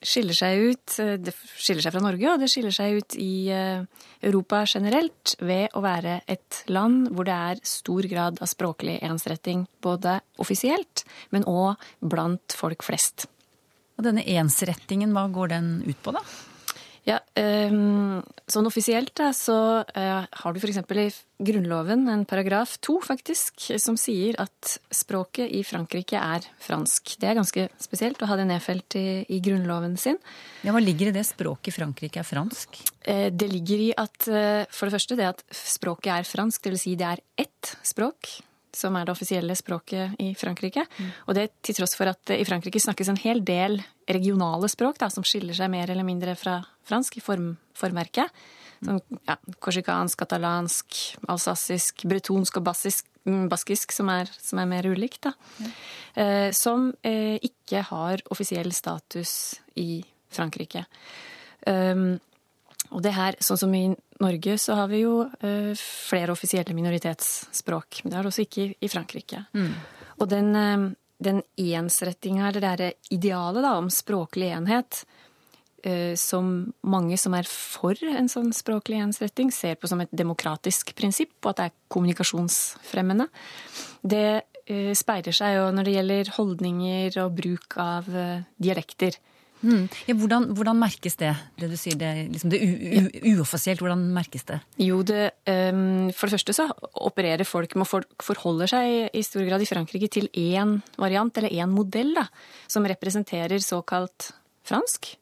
skiller 0.06 0.38
seg 0.38 0.64
ut. 0.72 0.96
eh, 1.02 1.18
Det 1.18 1.34
skiller 1.58 1.86
seg 1.86 1.96
fra 1.96 2.04
Norge, 2.04 2.32
og 2.32 2.40
det 2.42 2.50
skiller 2.52 2.74
seg 2.76 3.00
ut 3.02 3.18
i 3.20 3.50
eh, 3.54 3.86
Europa 4.22 4.64
generelt 4.70 5.36
ved 5.42 5.76
å 5.76 5.84
være 5.86 6.22
et 6.28 6.64
land 6.72 7.10
hvor 7.12 7.28
det 7.28 7.36
er 7.36 7.64
stor 7.64 8.08
grad 8.12 8.42
av 8.42 8.52
språklig 8.52 9.00
ensretting, 9.06 9.68
både 9.82 10.20
offisielt, 10.42 11.06
men 11.32 11.48
òg 11.50 11.76
blant 12.02 12.56
folk 12.56 12.86
flest. 12.86 13.28
Og 13.96 14.04
denne 14.04 14.26
ensrettingen, 14.28 15.14
hva 15.16 15.30
går 15.32 15.54
den 15.56 15.70
ut 15.86 16.00
på, 16.04 16.12
da? 16.16 16.24
Ja, 17.06 17.20
ehm, 17.38 18.24
Sånn 18.46 18.68
offisielt 18.70 19.10
da, 19.18 19.32
så 19.34 19.56
eh, 19.98 20.26
har 20.30 20.54
du 20.54 20.60
f.eks. 20.62 20.78
i 21.02 21.46
Grunnloven 21.48 22.04
en 22.14 22.26
paragraf 22.30 22.76
to, 22.78 23.00
faktisk, 23.02 23.64
som 23.82 23.98
sier 23.98 24.38
at 24.42 24.76
språket 24.94 25.50
i 25.50 25.64
Frankrike 25.66 26.20
er 26.22 26.46
fransk. 26.62 27.16
Det 27.22 27.32
er 27.32 27.40
ganske 27.40 27.66
spesielt 27.82 28.22
å 28.22 28.30
ha 28.30 28.38
det 28.38 28.46
nedfelt 28.52 28.98
i, 29.02 29.26
i 29.34 29.42
Grunnloven 29.42 29.98
sin. 29.98 30.22
Ja, 30.62 30.76
Hva 30.76 30.84
ligger 30.84 31.10
i 31.10 31.16
det 31.18 31.26
språket 31.26 31.74
i 31.74 31.78
Frankrike 31.80 32.22
er 32.22 32.30
fransk? 32.30 32.78
Eh, 33.02 33.32
Det 33.34 33.50
ligger 33.50 33.88
i 33.88 33.92
at 33.98 34.30
eh, 34.30 34.66
for 34.70 34.86
det 34.86 34.98
første 35.00 35.18
det 35.18 35.32
at 35.34 35.46
språket 35.58 36.14
er 36.20 36.30
fransk, 36.30 36.70
dvs. 36.70 36.86
Si 36.86 36.94
det 37.02 37.10
er 37.16 37.26
ett 37.48 37.74
språk 37.82 38.30
som 38.76 38.96
er 38.98 39.08
det 39.08 39.14
offisielle 39.16 39.56
språket 39.58 40.18
i 40.22 40.34
Frankrike. 40.38 40.86
Og 41.26 41.38
det 41.38 41.50
til 41.66 41.78
tross 41.80 41.96
for 41.98 42.12
at 42.12 42.34
i 42.36 42.46
Frankrike 42.48 42.82
snakkes 42.82 43.12
en 43.12 43.22
hel 43.22 43.42
del 43.46 43.80
regionale 44.12 44.70
språk 44.72 45.00
da, 45.02 45.10
som 45.14 45.26
skiller 45.26 45.58
seg 45.58 45.72
mer 45.74 45.92
eller 45.92 46.08
mindre 46.08 46.36
fra 46.40 46.60
fransk 46.86 47.18
i 47.20 47.24
form, 47.24 47.56
formverket. 47.78 48.32
Som 48.84 49.00
ja, 49.26 49.38
korsikansk, 49.64 50.20
katalansk, 50.20 50.98
alsassisk, 51.32 52.06
bretonsk 52.10 52.60
og 52.60 52.68
bassisk, 52.68 53.08
mm, 53.26 53.48
baskisk, 53.50 53.96
som 53.96 54.12
er, 54.14 54.30
som 54.42 54.60
er 54.62 54.70
mer 54.70 54.88
ulikt. 54.92 55.26
Da. 55.26 55.34
Eh, 56.22 56.50
som 56.56 56.92
eh, 57.02 57.40
ikke 57.44 57.86
har 57.90 58.22
offisiell 58.36 58.72
status 58.76 59.56
i 59.80 60.04
Frankrike. 60.36 60.86
Um, 61.66 62.18
og 62.94 63.02
det 63.02 63.16
her, 63.16 63.38
sånn 63.42 63.58
som 63.58 63.74
i 63.74 63.88
Norge, 64.24 64.58
så 64.58 64.78
har 64.80 64.88
vi 64.88 65.02
jo 65.04 65.26
eh, 65.44 65.74
flere 65.80 66.32
offisielle 66.32 66.76
minoritetsspråk. 66.76 68.02
Men 68.04 68.12
det 68.12 68.18
har 68.18 68.24
det 68.24 68.32
også 68.32 68.46
ikke 68.46 68.70
i, 68.80 68.90
Frankrike. 68.92 69.44
Frankrike. 69.52 70.14
Og 70.22 70.30
den, 70.32 70.56
eh, 70.56 70.86
den 71.26 71.44
ensrettinga, 71.60 72.48
eller 72.48 72.64
det 72.64 72.72
derre 72.72 72.92
idealet 73.12 73.66
da, 73.66 73.76
om 73.80 73.90
språklig 73.92 74.54
enhet, 74.56 75.04
eh, 75.84 76.16
som 76.16 76.74
mange 76.88 77.18
som 77.20 77.36
er 77.38 77.48
for 77.50 78.00
en 78.08 78.32
sånn 78.32 78.52
språklig 78.56 79.02
ensretting, 79.04 79.52
ser 79.52 79.76
på 79.76 79.92
som 79.92 80.02
et 80.02 80.16
demokratisk 80.16 80.96
prinsipp, 80.96 81.36
og 81.44 81.52
at 81.52 81.60
det 81.60 81.68
er 81.70 81.78
kommunikasjonsfremmende, 81.92 83.28
det 84.02 84.28
eh, 84.66 84.94
speiler 84.98 85.36
seg 85.36 85.60
jo 85.60 85.70
når 85.76 85.88
det 85.88 85.96
gjelder 86.00 86.36
holdninger 86.40 87.22
og 87.26 87.38
bruk 87.38 87.80
av 87.82 88.10
eh, 88.10 88.46
dialekter. 88.58 89.20
Mm. 89.64 89.86
Ja, 90.06 90.16
hvordan, 90.20 90.48
hvordan 90.58 90.78
merkes 90.78 91.18
det, 91.20 91.32
det 91.60 91.70
du 91.72 91.76
sier, 91.80 91.98
det, 92.00 92.12
liksom 92.34 92.52
det 92.54 92.60
uoffisielt, 93.32 93.82
hvordan 93.82 94.04
merkes 94.14 94.46
det? 94.50 94.60
Jo, 94.84 95.00
det, 95.08 95.32
um, 95.50 96.12
for 96.14 96.28
det 96.28 96.38
første 96.38 96.56
så 96.58 96.68
opererer 97.08 97.48
folk 97.48 97.76
med 97.80 97.90
folk 97.90 98.26
forholder 98.26 98.74
seg 98.76 99.16
i 99.16 99.24
stor 99.26 99.46
grad 99.48 99.64
i 99.64 99.70
Frankrike 99.70 100.12
til 100.12 100.30
én 100.38 100.78
variant, 101.02 101.38
eller 101.40 101.56
én 101.56 101.72
modell, 101.72 102.14
da, 102.18 102.28
som 102.68 102.86
representerer 102.86 103.64
såkalt 103.64 104.34
fransk. 104.66 105.16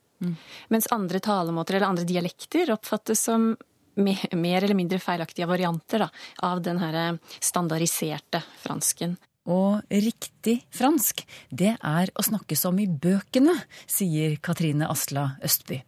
Mens 0.72 0.88
andre 0.92 1.20
talemåter 1.20 1.76
eller 1.76 1.90
andre 1.90 2.08
dialekter 2.08 2.72
oppfattes 2.72 3.26
som 3.28 3.54
mer 3.96 4.64
eller 4.64 4.78
mindre 4.78 5.02
feilaktige 5.04 5.48
varianter 5.50 6.06
da, 6.06 6.10
av 6.48 6.62
den 6.66 6.80
her 6.82 7.20
standardiserte 7.40 8.42
fransken. 8.64 9.18
Og 9.44 9.82
riktig 9.92 10.62
fransk, 10.72 11.26
det 11.52 11.74
er 11.76 12.12
å 12.16 12.24
snakke 12.24 12.56
som 12.56 12.78
i 12.80 12.88
bøkene, 12.88 13.58
sier 13.92 14.38
Katrine 14.44 14.88
Asla 14.92 15.34
Østby. 15.44 15.82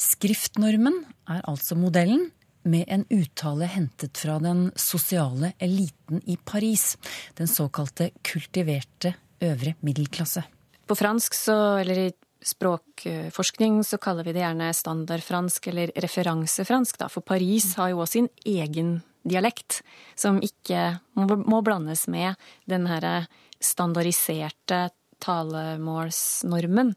Skriftnormen 0.00 1.04
er 1.30 1.44
altså 1.46 1.78
modellen, 1.78 2.30
med 2.66 2.84
en 2.90 3.04
uttale 3.14 3.68
hentet 3.70 4.18
fra 4.18 4.40
den 4.42 4.72
sosiale 4.74 5.52
eliten 5.62 6.18
i 6.26 6.34
Paris, 6.34 6.96
den 7.38 7.46
såkalte 7.46 8.10
kultiverte 8.26 9.14
øvre 9.46 9.76
middelklasse. 9.86 10.42
På 10.86 10.96
fransk, 10.98 11.34
så, 11.34 11.56
eller 11.78 12.00
i 12.08 12.12
språkforskning, 12.46 13.80
så 13.86 13.98
kaller 14.02 14.26
vi 14.26 14.34
det 14.36 14.42
gjerne 14.42 14.72
standardfransk 14.74 15.70
eller 15.72 15.92
referansefransk, 16.02 16.98
da, 16.98 17.10
for 17.10 17.26
Paris 17.26 17.72
har 17.78 17.92
jo 17.94 18.02
også 18.02 18.18
sin 18.18 18.30
egen 18.46 18.96
dialekt, 19.26 19.80
som 20.14 20.38
ikke 20.44 20.98
må, 21.18 21.60
blandes 21.66 22.06
med 22.12 22.38
den 22.70 22.86
her 22.90 23.26
standardiserte 23.62 24.86
talemålsnormen. 25.24 26.94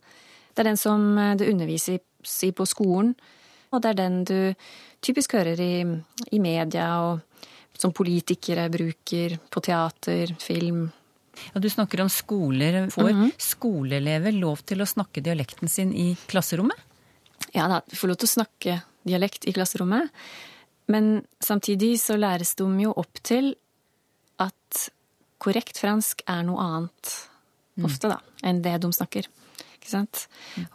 Det 0.54 0.64
er 0.64 0.70
den 0.72 0.80
som 0.80 1.16
det 1.40 1.50
undervises 1.50 2.38
i 2.46 2.52
på 2.52 2.68
skolen, 2.68 3.14
og 3.72 3.82
det 3.82 3.94
er 3.94 4.00
den 4.00 4.22
du 4.28 4.38
typisk 5.06 5.38
hører 5.38 5.60
i, 5.64 5.74
i 6.36 6.40
media, 6.44 6.90
og 7.06 7.22
som 7.80 7.94
politikere 7.96 8.68
bruker 8.72 9.38
på 9.50 9.64
teater, 9.64 10.36
film, 10.44 10.90
Ja, 11.54 11.60
du 11.60 11.70
snakker 11.70 12.02
om 12.04 12.10
skoler. 12.12 12.90
Får 12.92 13.32
skoleelever 13.40 14.36
lov 14.36 14.64
til 14.68 14.82
å 14.84 14.88
snakke 14.90 15.24
dialekten 15.24 15.72
sin 15.72 15.94
i 15.96 16.12
klasserommet? 16.28 16.76
Ja 17.56 17.70
da, 17.72 17.82
du 17.88 17.96
får 17.96 18.12
lov 18.12 18.20
til 18.20 18.30
å 18.30 18.34
snakke 18.34 18.80
dialekt 19.08 19.48
i 19.48 19.54
klasserommet. 19.56 20.12
Men 20.90 21.20
samtidig 21.44 21.96
så 22.02 22.18
læres 22.18 22.56
de 22.58 22.68
jo 22.84 22.94
opp 22.98 23.22
til 23.26 23.54
at 24.42 24.90
korrekt 25.40 25.80
fransk 25.80 26.24
er 26.28 26.44
noe 26.48 26.64
annet, 26.64 27.12
ofte, 27.86 28.10
da, 28.12 28.18
enn 28.44 28.64
det 28.66 28.80
de 28.84 28.90
snakker. 28.96 29.30
Ikke 29.78 29.92
sant? 29.92 30.26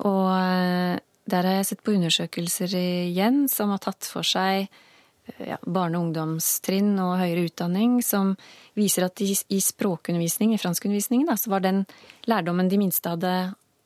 Og 0.07 0.31
eh, 0.33 0.97
der 1.29 1.49
har 1.49 1.59
jeg 1.59 1.69
sett 1.71 1.85
på 1.85 1.95
undersøkelser 1.97 2.77
igjen 2.79 3.45
som 3.53 3.73
har 3.75 3.83
tatt 3.85 4.09
for 4.09 4.27
seg 4.27 4.67
eh, 4.67 5.43
ja, 5.51 5.59
barne- 5.65 5.99
og 5.99 6.09
ungdomstrinn 6.09 6.95
og 7.03 7.19
høyere 7.21 7.47
utdanning, 7.49 7.99
som 8.05 8.35
viser 8.79 9.09
at 9.09 9.21
i, 9.25 9.33
i 9.33 9.61
språkundervisning, 9.65 10.55
i 10.55 10.61
franskundervisningen, 10.61 11.29
da, 11.29 11.37
så 11.41 11.53
var 11.53 11.65
den 11.65 11.85
lærdommen 12.31 12.71
de 12.73 12.81
minste 12.81 13.13
hadde 13.13 13.35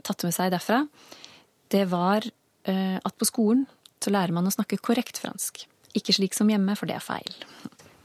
tatt 0.06 0.26
med 0.26 0.36
seg 0.36 0.52
derfra, 0.54 0.84
det 1.72 1.84
var 1.90 2.22
eh, 2.68 2.96
at 2.98 3.18
på 3.18 3.28
skolen 3.28 3.66
så 3.98 4.14
lærer 4.14 4.34
man 4.34 4.46
å 4.46 4.54
snakke 4.54 4.78
korrekt 4.82 5.18
fransk. 5.20 5.66
Ikke 5.96 6.14
slik 6.16 6.36
som 6.36 6.50
hjemme, 6.50 6.76
for 6.78 6.90
det 6.90 6.98
er 6.98 7.04
feil. 7.04 7.38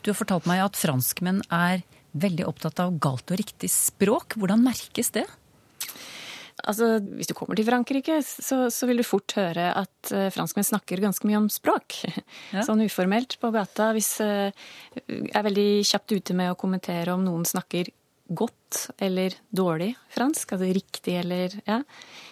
Du 0.04 0.12
har 0.12 0.20
fortalt 0.20 0.48
meg 0.50 0.64
at 0.64 0.80
franskmenn 0.80 1.42
er 1.54 1.84
veldig 2.14 2.46
opptatt 2.48 2.82
av 2.84 2.98
galt 3.02 3.32
og 3.34 3.40
riktig 3.40 3.72
språk. 3.74 4.38
Hvordan 4.40 4.64
merkes 4.66 5.12
det? 5.16 5.26
Altså, 6.64 7.00
Hvis 7.02 7.28
du 7.28 7.34
kommer 7.36 7.58
til 7.58 7.66
Frankrike, 7.68 8.20
så, 8.24 8.68
så 8.72 8.88
vil 8.88 9.02
du 9.02 9.08
fort 9.08 9.34
høre 9.40 9.72
at 9.74 10.14
uh, 10.14 10.30
franskmenn 10.32 10.68
snakker 10.68 11.02
ganske 11.02 11.28
mye 11.28 11.42
om 11.42 11.50
språk. 11.52 12.04
Ja. 12.54 12.62
Sånn 12.68 12.84
uformelt 12.86 13.40
på 13.42 13.50
gata. 13.56 13.90
Hvis 13.96 14.16
uh, 14.22 14.54
er 15.10 15.48
veldig 15.48 15.84
kjapt 15.90 16.14
ute 16.14 16.38
med 16.38 16.54
å 16.54 16.60
kommentere 16.60 17.16
om 17.16 17.26
noen 17.26 17.48
snakker 17.48 17.90
godt 18.34 18.88
eller 19.04 19.36
dårlig 19.54 19.94
fransk. 20.14 20.56
Altså 20.56 20.70
riktig 20.74 21.18
eller 21.20 21.54
ja, 21.68 21.82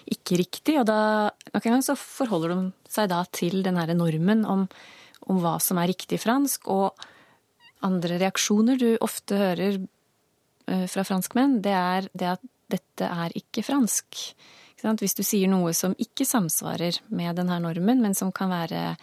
ikke 0.10 0.40
riktig. 0.40 0.78
Og 0.82 0.88
da 0.90 1.32
nok 1.52 1.66
en 1.66 1.78
gang 1.78 1.86
så 1.86 1.98
forholder 2.00 2.54
de 2.54 2.60
seg 2.92 3.12
da 3.12 3.24
til 3.34 3.62
den 3.66 3.80
herre 3.80 3.98
normen 3.98 4.46
om, 4.48 4.68
om 5.30 5.42
hva 5.44 5.58
som 5.64 5.80
er 5.82 5.92
riktig 5.92 6.22
fransk. 6.24 6.70
Og 6.72 6.96
andre 7.86 8.20
reaksjoner 8.22 8.80
du 8.80 8.90
ofte 9.02 9.38
hører 9.40 9.80
eh, 9.82 10.88
fra 10.92 11.06
franskmenn, 11.08 11.60
det 11.66 11.76
er 11.78 12.10
det 12.14 12.34
at 12.36 12.50
dette 12.72 13.08
er 13.08 13.36
ikke 13.36 13.66
fransk. 13.68 14.20
Hvis 14.82 15.18
du 15.18 15.22
sier 15.22 15.50
noe 15.52 15.76
som 15.78 15.94
ikke 16.02 16.26
samsvarer 16.26 17.02
med 17.14 17.38
denne 17.38 17.60
normen, 17.62 18.02
men 18.02 18.16
som 18.18 18.32
kan 18.34 18.50
være 18.50 18.96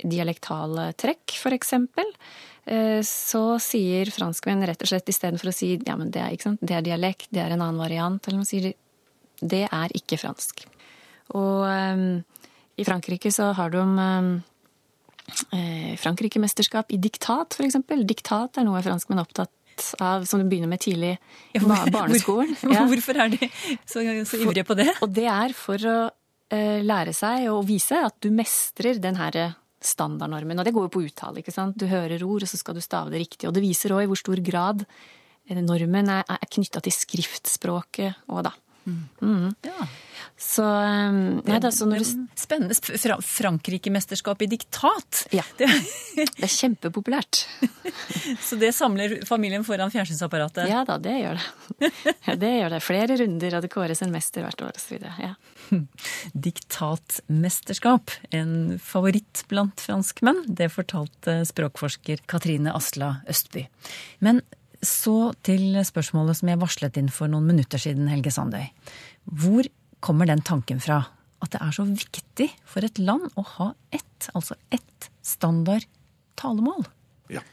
dialektale 0.00 0.88
trekk, 0.98 1.34
f.eks., 1.36 1.74
eh, 1.76 3.02
så 3.04 3.44
sier 3.62 4.10
franskmenn 4.14 4.64
rett 4.64 4.80
og 4.80 4.90
slett 4.90 5.12
istedenfor 5.12 5.52
å 5.52 5.54
si 5.54 5.74
ja, 5.76 5.98
men 6.00 6.10
det 6.14 6.24
er, 6.24 6.56
det 6.60 6.78
er 6.78 6.88
dialekt, 6.88 7.28
det 7.36 7.44
er 7.44 7.54
en 7.54 7.66
annen 7.66 7.82
variant, 7.84 8.22
eller 8.24 8.40
noe, 8.40 8.48
sier 8.48 8.70
de 8.70 8.74
det 9.42 9.66
er 9.66 9.94
ikke 9.96 10.18
fransk. 10.20 10.64
Og 11.34 11.64
um, 11.66 12.22
i 12.78 12.86
Frankrike 12.86 13.32
så 13.34 13.50
har 13.56 13.72
de 13.72 13.82
um, 13.82 14.34
Frankrike-mesterskap 16.00 16.92
i 16.92 16.98
diktat, 17.00 17.56
f.eks. 17.56 17.78
Diktat 18.04 18.60
er 18.60 18.66
noe 18.66 18.82
franskmenn 18.84 19.22
er 19.22 19.26
opptatt 19.28 19.52
av, 19.98 20.24
som 20.28 20.40
du 20.40 20.46
begynner 20.48 20.70
med 20.70 20.82
tidlig 20.84 21.14
i 21.54 21.62
barneskolen. 21.64 22.54
Ja. 22.74 22.84
Hvorfor 22.90 23.18
er 23.24 23.32
de 23.32 23.48
så, 23.88 24.04
så 24.28 24.40
ivrige 24.40 24.66
på 24.68 24.76
det? 24.78 24.90
Og 25.04 25.10
det 25.14 25.26
er 25.30 25.54
for 25.56 25.88
å 25.90 25.98
uh, 26.10 26.78
lære 26.84 27.14
seg 27.16 27.48
og 27.52 27.64
vise 27.68 27.98
at 28.06 28.18
du 28.22 28.30
mestrer 28.34 29.00
den 29.02 29.18
herre 29.20 29.52
standardnormen. 29.84 30.60
Og 30.60 30.66
det 30.66 30.72
går 30.74 30.86
jo 30.86 30.94
på 30.94 31.04
uttale. 31.04 31.42
ikke 31.42 31.54
sant? 31.54 31.76
Du 31.80 31.88
hører 31.90 32.22
ord, 32.24 32.46
og 32.46 32.50
så 32.50 32.60
skal 32.60 32.76
du 32.76 32.84
stave 32.84 33.12
det 33.12 33.24
riktig. 33.24 33.48
Og 33.48 33.56
det 33.56 33.64
viser 33.64 33.94
òg 33.96 34.06
i 34.06 34.10
hvor 34.10 34.20
stor 34.20 34.40
grad 34.44 34.86
normen 35.60 36.08
er, 36.08 36.24
er 36.24 36.48
knytta 36.48 36.80
til 36.80 36.94
skriftspråket 36.94 38.24
òg, 38.32 38.46
da. 38.46 38.54
Mm. 38.86 39.54
Ja. 39.64 39.86
Så, 40.36 40.64
um, 40.64 41.18
nei, 41.46 41.58
da, 41.62 41.70
så 41.72 41.86
når 41.88 42.02
du... 42.02 42.08
Spennende. 42.38 42.74
Fra 42.74 43.16
Frankrike-mesterskap 43.22 44.42
i 44.42 44.48
diktat. 44.50 45.24
Ja. 45.34 45.44
Det... 45.58 45.68
det 46.14 46.46
er 46.46 46.50
kjempepopulært. 46.50 47.44
så 48.46 48.58
det 48.58 48.72
samler 48.74 49.16
familien 49.26 49.64
foran 49.66 49.92
fjernsynsapparatet? 49.94 50.68
Ja 50.70 50.82
da, 50.86 50.98
det 51.02 51.14
gjør 51.20 51.40
det. 51.40 51.90
Det 52.40 52.50
gjør 52.50 52.74
det. 52.74 52.80
Flere 52.84 53.18
runder, 53.20 53.56
og 53.56 53.64
det 53.64 53.70
kåres 53.72 54.02
en 54.04 54.14
mester 54.14 54.44
hvert 54.44 54.64
år 54.66 54.78
osv. 54.78 55.06
Ja. 55.22 55.32
Diktatmesterskap, 56.46 58.14
en 58.34 58.54
favoritt 58.82 59.44
blant 59.50 59.82
franskmenn. 59.82 60.44
Det 60.46 60.70
fortalte 60.74 61.40
språkforsker 61.48 62.26
Katrine 62.30 62.74
Asla 62.74 63.16
Østby. 63.30 63.66
Men 64.24 64.42
så 64.88 65.32
til 65.46 65.76
spørsmålet 65.86 66.38
som 66.38 66.50
jeg 66.50 66.60
varslet 66.62 67.00
inn 67.00 67.10
for 67.12 67.30
noen 67.30 67.48
minutter 67.48 67.80
siden, 67.80 68.08
Helge 68.12 68.32
Sandøy. 68.34 68.66
Hvor 69.24 69.68
kommer 70.04 70.28
den 70.28 70.44
tanken 70.44 70.82
fra? 70.82 71.02
At 71.44 71.52
det 71.54 71.60
er 71.64 71.74
så 71.76 71.84
viktig 71.88 72.48
for 72.68 72.86
et 72.86 73.00
land 73.00 73.28
å 73.36 73.44
ha 73.56 73.72
ett, 73.92 74.30
altså 74.32 74.56
ett 74.72 75.10
standard 75.24 75.84
talemål? 76.40 76.86
Ja. 77.32 77.44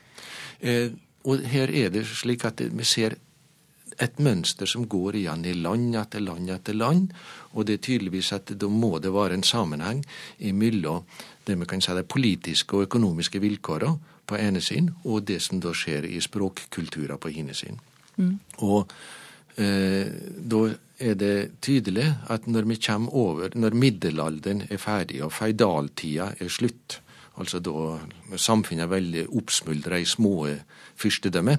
Eh, 0.59 0.93
og 1.27 1.43
her 1.51 1.69
er 1.69 1.91
det 1.93 2.05
slik 2.09 2.45
at 2.47 2.61
vi 2.61 2.87
ser 2.87 3.17
et 4.01 4.19
mønster 4.23 4.69
som 4.69 4.87
går 4.89 5.19
igjen 5.19 5.43
i 5.45 5.53
land 5.57 5.95
etter 5.99 6.23
land 6.23 6.49
etter 6.49 6.77
land. 6.77 7.11
Og 7.53 7.67
det 7.67 7.77
er 7.77 7.85
tydeligvis 7.87 8.31
at 8.37 8.53
da 8.57 8.69
må 8.71 8.97
det 9.03 9.13
være 9.13 9.37
en 9.37 9.45
sammenheng 9.45 10.03
mellom 10.57 11.05
det 11.45 11.57
vi 11.59 11.67
kan 11.69 11.83
si 11.83 11.93
de 11.97 12.05
politiske 12.07 12.77
og 12.77 12.87
økonomiske 12.87 13.41
vilkårene 13.43 14.10
på 14.31 14.39
ene 14.39 14.61
siden, 14.63 14.91
og 15.03 15.25
det 15.27 15.41
som 15.43 15.59
da 15.63 15.73
skjer 15.75 16.07
i 16.07 16.21
språkkulturer 16.23 17.19
på 17.21 17.33
hine 17.35 17.55
siden. 17.57 17.79
Mm. 18.17 18.33
Og 18.63 18.91
eh, 19.59 20.07
da 20.53 20.63
er 21.01 21.15
det 21.17 21.61
tydelig 21.61 22.07
at 22.29 22.47
når 22.47 22.67
vi 22.69 22.79
kommer 22.85 23.15
over, 23.15 23.55
når 23.55 23.77
middelalderen 23.77 24.65
er 24.69 24.81
ferdig 24.81 25.21
og 25.25 25.33
feidaltida 25.33 26.31
er 26.39 26.51
slutt, 26.51 27.01
altså 27.39 27.61
da 27.63 27.97
samfunnet 28.37 28.85
er 28.85 28.91
veldig 28.91 29.25
oppsmuldra 29.39 29.99
i 30.01 30.07
små 30.07 30.35
fyrstedømmer, 30.99 31.57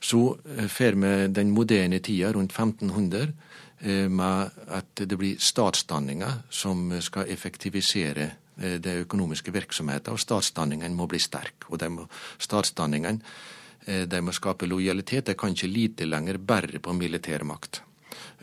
så 0.00 0.22
eh, 0.56 0.66
får 0.70 0.98
vi 1.02 1.14
den 1.34 1.54
moderne 1.54 1.98
tida 2.04 2.32
rundt 2.32 2.52
1500 2.52 3.32
eh, 3.80 4.08
med 4.10 4.60
at 4.68 5.02
det 5.02 5.18
blir 5.18 5.40
statsdanninger 5.40 6.44
som 6.50 6.92
skal 7.02 7.30
effektivisere 7.30 8.30
Eh, 8.58 8.80
det 8.80 8.96
økonomiske 9.04 9.52
virksomheten, 9.52 10.12
og 10.12 10.20
statsdanningen 10.20 10.94
må 10.94 11.06
bli 11.06 11.20
sterk. 11.22 11.68
Og 11.68 11.82
må, 11.90 12.08
statsdanningene 12.42 13.20
eh, 13.86 14.06
de 14.10 14.22
må 14.22 14.34
skape 14.34 14.66
lojalitet. 14.66 15.26
De 15.26 15.34
kan 15.34 15.54
ikke 15.54 15.70
lite 15.70 16.08
lenger 16.08 16.38
bare 16.38 16.78
på 16.82 16.92
militærmakt 16.92 17.82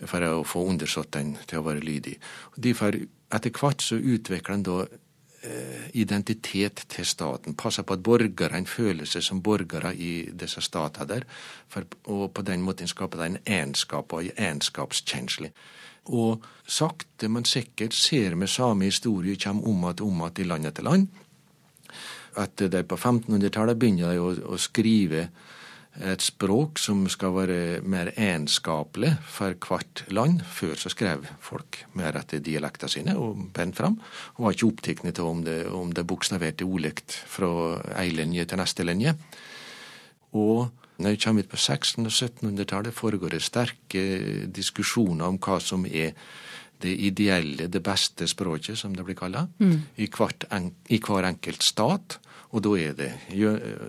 for 0.05 0.23
å 0.23 0.43
få 0.43 0.65
undersåttene 0.69 1.43
til 1.47 1.59
å 1.59 1.65
være 1.65 1.83
lydige. 1.83 2.19
Derfor, 2.55 2.95
etter 3.31 3.51
hvert 3.51 3.83
så 3.83 3.95
utvikler 3.95 4.55
en 4.55 4.63
da 4.63 4.77
eh, 4.85 5.85
identitet 5.99 6.85
til 6.91 7.07
staten. 7.07 7.55
Passer 7.59 7.83
på 7.83 7.95
at 7.95 8.03
borgerne 8.03 8.67
føler 8.67 9.07
seg 9.07 9.23
som 9.23 9.43
borgere 9.43 9.91
i 9.95 10.29
disse 10.31 10.63
statene 10.63 11.09
der, 11.11 11.27
og 12.07 12.29
på 12.31 12.43
den 12.43 12.63
måten 12.63 12.87
skaper 12.87 13.19
de 13.19 13.33
en 13.33 13.41
enskap 13.63 14.15
og 14.15 14.23
en 14.23 14.43
enskapskjensle. 14.55 15.51
Og 16.13 16.43
sakte, 16.67 17.29
men 17.31 17.47
sikkert 17.49 17.95
ser 17.97 18.35
vi 18.37 18.49
samme 18.49 18.89
historie 18.89 19.39
komme 19.41 19.65
om 19.65 19.85
igjen 19.87 20.03
og 20.03 20.07
om 20.09 20.23
igjen 20.27 20.43
i 20.43 20.49
land 20.49 20.69
etter 20.69 20.85
land. 20.85 21.07
At 22.37 22.59
de 22.59 22.83
på 22.83 22.97
1500-tallet 22.97 23.79
begynner 23.79 24.19
å, 24.19 24.33
å, 24.53 24.57
skrive 24.59 25.29
et 25.95 26.19
språk 26.19 26.81
som 26.83 27.05
skal 27.07 27.31
være 27.37 27.59
mer 27.87 28.11
enskapelig 28.19 29.13
for 29.31 29.55
hvert 29.55 30.03
land. 30.11 30.43
Før 30.43 30.75
så 30.75 30.91
skrev 30.91 31.23
folk 31.39 31.85
mer 31.95 32.19
etter 32.19 32.43
dialektene 32.43 32.91
sine 32.91 33.15
og 33.15 33.47
bent 33.55 33.79
fram, 33.79 33.95
og 34.35 34.45
var 34.45 34.57
ikke 34.57 34.67
opptatt 34.67 35.21
av 35.23 35.29
om 35.29 35.45
det, 35.47 35.59
om 35.71 35.93
det 35.95 36.03
bokstaverte 36.05 36.67
ulikt 36.67 37.15
fra 37.31 37.49
ei 37.95 38.09
linje 38.11 38.45
til 38.45 38.59
neste 38.59 38.83
linje. 38.83 39.15
Og 40.35 40.67
når 40.97 41.15
vi 41.15 41.21
kommer 41.25 41.43
ut 41.43 41.51
på 41.51 41.59
1600- 41.59 42.05
og 42.07 42.15
1700-tallet, 42.15 42.95
foregår 42.95 43.35
det 43.35 43.43
sterke 43.43 44.03
diskusjoner 44.47 45.27
om 45.27 45.39
hva 45.43 45.59
som 45.63 45.85
er 45.85 46.13
det 46.81 46.91
ideelle, 47.07 47.69
det 47.71 47.81
beste 47.83 48.27
språket, 48.27 48.77
som 48.79 48.95
det 48.95 49.05
blir 49.07 49.17
kalla, 49.17 49.45
mm. 49.59 49.75
i, 49.97 50.07
i, 50.07 50.99
hver 50.99 51.29
enkelt 51.29 51.63
stat. 51.63 52.19
Og 52.55 52.61
da 52.63 52.71
er 52.79 52.93
det 52.95 53.09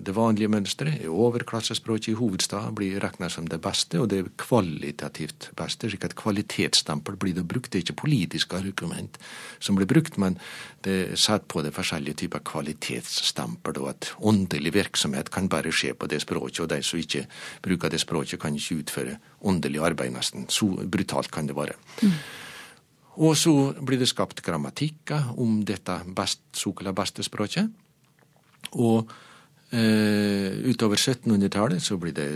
det 0.03 0.15
vanlige 0.17 0.51
mønsteret. 0.51 1.05
Overklassespråket 1.07 2.09
i 2.11 2.17
hovedstaden 2.19 2.75
blir 2.75 2.99
regna 2.99 3.29
som 3.31 3.47
det 3.47 3.61
beste, 3.63 4.01
og 4.03 4.09
det 4.11 4.19
er 4.19 4.31
kvalitativt 4.43 5.53
beste. 5.57 5.91
slik 5.91 6.05
at 6.05 6.17
kvalitetsstempel 6.19 7.17
blir 7.17 7.35
det 7.35 7.47
brukt. 7.47 7.71
Det 7.71 7.79
er 7.79 7.85
ikke 7.85 8.03
politiske 8.03 8.57
argument 8.57 9.19
som 9.61 9.77
blir 9.77 9.87
brukt, 9.87 10.19
men 10.19 10.39
det 10.83 10.97
er 11.13 11.17
satt 11.17 11.47
på 11.47 11.63
det 11.63 11.75
forskjellige 11.75 12.27
typer 12.27 12.43
kvalitetsstempel. 12.43 13.79
Og 13.79 13.89
at 13.89 14.11
åndelig 14.19 14.75
virksomhet 14.75 15.31
kan 15.31 15.49
bare 15.49 15.71
skje 15.71 15.95
på 15.95 16.11
det 16.11 16.21
språket, 16.27 16.61
og 16.61 16.69
de 16.69 16.83
som 16.83 16.99
ikke 16.99 17.27
bruker 17.63 17.89
det 17.89 18.01
språket, 18.01 18.41
kan 18.41 18.55
ikke 18.55 18.83
utføre 18.83 19.19
åndelig 19.43 19.79
arbeid, 19.81 20.11
nesten. 20.11 20.51
Så 20.51 20.67
brutalt 20.91 21.31
kan 21.31 21.47
det 21.47 21.55
være. 21.57 21.79
Mm. 22.03 22.13
Og 23.17 23.37
så 23.37 23.73
blir 23.81 23.99
det 23.99 24.09
skapt 24.09 24.43
grammatikker 24.43 25.39
om 25.39 25.63
dette 25.65 26.03
best, 26.17 26.43
såkalte 26.53 26.93
beste 26.93 27.23
språket. 27.23 27.71
Og 28.73 29.11
eh, 29.71 30.57
utover 30.67 30.97
1700-tallet 30.97 31.83
så 31.83 31.99
blir 32.01 32.15
det 32.17 32.31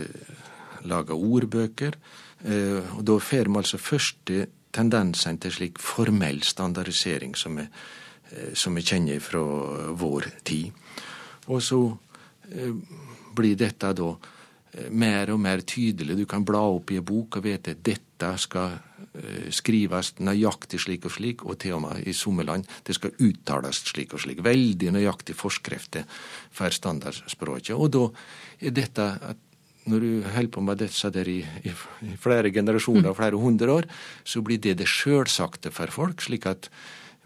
laga 0.89 1.15
ordbøker. 1.15 1.97
Eh, 2.45 2.97
og 2.97 3.05
da 3.05 3.19
får 3.21 3.51
vi 3.51 3.61
altså 3.61 3.79
første 3.79 4.47
tendensene 4.73 5.41
til 5.43 5.53
slik 5.53 5.81
formell 5.83 6.43
standardisering 6.47 7.35
som 7.37 7.59
vi, 7.59 7.67
eh, 8.33 8.53
som 8.55 8.75
vi 8.75 8.87
kjenner 8.87 9.21
fra 9.21 9.43
vår 9.93 10.31
tid. 10.45 10.71
Og 11.49 11.63
så 11.63 11.81
eh, 12.53 12.75
blir 13.37 13.57
dette 13.57 13.93
da 13.93 14.13
mer 14.91 15.33
og 15.35 15.41
mer 15.43 15.65
tydelig. 15.67 16.17
Du 16.17 16.27
kan 16.31 16.45
bla 16.47 16.63
opp 16.77 16.93
i 16.93 17.01
en 17.01 17.07
bok 17.07 17.41
og 17.41 17.47
vite 17.47 17.75
at 17.75 17.83
dette 17.87 18.35
skal 18.39 18.79
Eh, 19.11 19.49
skrives 19.51 20.13
nøyaktig 20.23 20.79
slik 20.79 21.07
og 21.09 21.11
slik, 21.11 21.41
og 21.43 21.57
til 21.59 21.75
og 21.75 21.81
med 21.83 22.05
i 22.07 22.13
sommerland 22.15 22.63
det 22.87 22.95
skal 22.95 23.17
uttales 23.19 23.81
slik 23.83 24.15
og 24.15 24.23
slik. 24.23 24.39
Veldig 24.47 24.93
nøyaktig 24.95 25.35
forskrifter 25.35 26.05
for 26.55 26.71
standardspråket. 26.71 27.75
Og 27.75 27.91
da 27.91 28.05
er 28.63 28.77
dette 28.77 29.09
at 29.33 29.43
når 29.91 30.05
du 30.05 30.31
holder 30.31 30.53
på 30.55 30.63
med 30.63 30.79
dette 30.79 31.11
der 31.11 31.27
i, 31.27 31.41
i, 31.43 31.75
i 32.07 32.15
flere 32.23 32.53
generasjoner 32.55 33.11
og 33.11 33.19
flere 33.19 33.41
hundre 33.41 33.81
år, 33.81 33.91
så 34.23 34.45
blir 34.47 34.63
det 34.63 34.77
det 34.79 34.87
sjølsagte 34.87 35.75
for 35.75 35.91
folk. 35.91 36.23
slik 36.23 36.47
at 36.47 36.71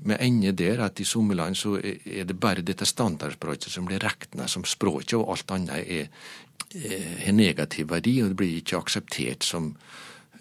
vi 0.05 0.17
ender 0.19 0.53
der 0.53 0.81
at 0.89 1.01
i 1.01 1.05
sommerland 1.05 1.57
så 1.57 1.77
er 1.79 2.25
det 2.25 2.41
bare 2.41 2.65
dette 2.67 2.87
standardspråket 2.87 3.71
som 3.71 3.87
blir 3.87 4.03
regna 4.03 4.49
som 4.49 4.65
språket, 4.65 5.15
og 5.21 5.31
alt 5.37 5.53
annet 5.55 5.85
er, 5.85 6.09
er 6.75 7.33
negativ 7.33 7.91
verdi, 7.91 8.19
og 8.23 8.33
det 8.33 8.37
blir 8.37 8.57
ikke 8.59 8.81
akseptert 8.83 9.47
som, 9.47 9.73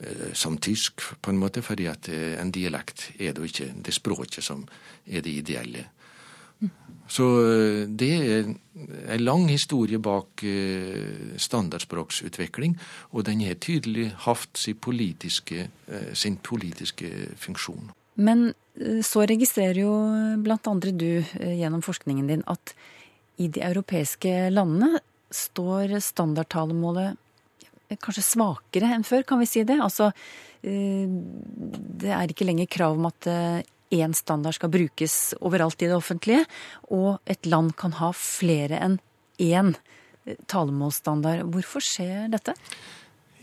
Eh, 0.04 0.34
som 0.34 0.58
tysk, 0.58 1.02
på 1.22 1.32
en 1.32 1.38
måte, 1.38 1.62
fordi 1.62 1.86
at 1.88 2.10
eh, 2.10 2.34
en 2.42 2.52
dialekt 2.52 3.12
er 3.20 3.34
det 3.36 3.46
ikke 3.52 3.70
det 3.86 3.94
språket 3.94 4.44
som 4.44 4.66
er 5.06 5.22
det 5.22 5.36
ideelle. 5.44 5.86
Så 7.08 7.28
eh, 7.44 7.84
det 7.88 8.12
er 8.18 8.50
en 9.14 9.24
lang 9.24 9.46
historie 9.52 10.00
bak 10.00 10.44
standardspråksutvikling, 11.38 12.78
og 13.12 13.26
den 13.30 13.46
har 13.46 13.60
tydelig 13.62 14.10
hatt 14.26 14.58
sin 14.58 14.76
politiske, 14.76 15.70
sin 16.14 16.38
politiske 16.38 17.10
funksjon. 17.38 17.92
Men 18.16 18.54
så 19.06 19.26
registrerer 19.30 19.80
jo 19.84 19.94
andre 20.66 20.92
du 20.92 21.24
gjennom 21.40 21.82
forskningen 21.82 22.28
din 22.28 22.44
at 22.48 22.74
i 23.38 23.48
de 23.48 23.62
europeiske 23.62 24.50
landene 24.50 25.00
står 25.34 25.98
standardtalemålet 26.04 27.20
kanskje 28.02 28.24
svakere 28.26 28.90
enn 28.96 29.06
før, 29.06 29.22
kan 29.28 29.42
vi 29.42 29.46
si 29.50 29.62
det? 29.68 29.78
Altså, 29.84 30.08
eh, 30.66 31.06
det 31.06 32.10
er 32.10 32.32
ikke 32.32 32.48
lenger 32.48 32.72
krav 32.72 32.98
om 32.98 33.06
at 33.12 33.28
én 33.94 34.16
standard 34.18 34.58
skal 34.58 34.72
brukes 34.74 35.36
overalt 35.46 35.82
i 35.84 35.90
det 35.92 35.98
offentlige, 35.98 36.46
og 36.90 37.20
et 37.30 37.46
land 37.46 37.76
kan 37.78 37.94
ha 38.00 38.10
flere 38.18 38.80
enn 38.82 38.98
én 39.38 39.76
talemålsstandard. 40.50 41.46
Hvorfor 41.54 41.84
skjer 41.84 42.30
dette? 42.34 42.56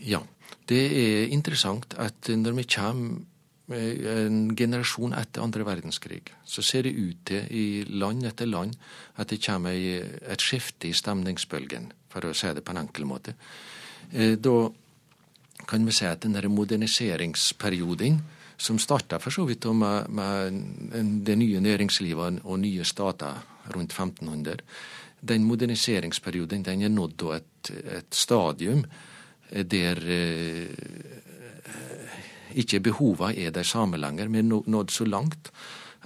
Ja, 0.01 0.21
det 0.67 0.81
er 0.97 1.33
interessant 1.33 1.95
at 2.01 2.31
når 2.31 2.57
vi 2.59 2.67
kommer 2.75 3.27
en 3.69 4.55
generasjon 4.57 5.13
etter 5.15 5.43
andre 5.43 5.63
verdenskrig, 5.63 6.33
så 6.43 6.63
ser 6.65 6.83
det 6.83 6.95
ut 6.97 7.21
til 7.25 7.47
i 7.51 7.65
land 7.87 8.25
etter 8.27 8.49
land 8.49 8.75
at 9.15 9.29
det 9.31 9.41
kommer 9.45 9.71
et 9.71 10.43
skifte 10.43 10.89
i 10.89 10.93
stemningsbølgen, 10.97 11.91
for 12.11 12.25
å 12.25 12.33
si 12.35 12.51
det 12.53 12.63
på 12.65 12.73
en 12.73 12.81
enkel 12.83 13.07
måte. 13.07 13.35
Eh, 14.11 14.35
da 14.35 14.69
kan 15.67 15.85
vi 15.85 15.91
si 15.95 16.05
at 16.05 16.21
den 16.25 16.33
der 16.35 16.49
moderniseringsperioden, 16.49 18.21
som 18.61 18.77
starta 18.77 19.17
for 19.19 19.33
så 19.33 19.45
vidt 19.47 19.65
med, 19.73 20.09
med 20.09 21.23
det 21.25 21.37
nye 21.37 21.61
næringslivet 21.61 22.43
og 22.43 22.59
nye 22.61 22.83
stater 22.85 23.39
rundt 23.73 23.93
1500, 23.93 24.61
den 25.21 25.43
moderniseringsperioden 25.45 26.63
den 26.65 26.81
er 26.81 26.89
nådd 26.89 27.25
et, 27.35 27.71
et 27.97 28.13
stadium 28.13 28.83
der 29.51 29.97
eh, 30.09 30.69
ikke 32.57 32.81
behova 32.83 33.31
er 33.33 33.53
de 33.55 33.63
samme 33.67 33.99
lenger. 34.01 34.31
Vi 34.31 34.41
er 34.41 34.49
nådd 34.49 34.91
så 34.91 35.07
langt 35.07 35.51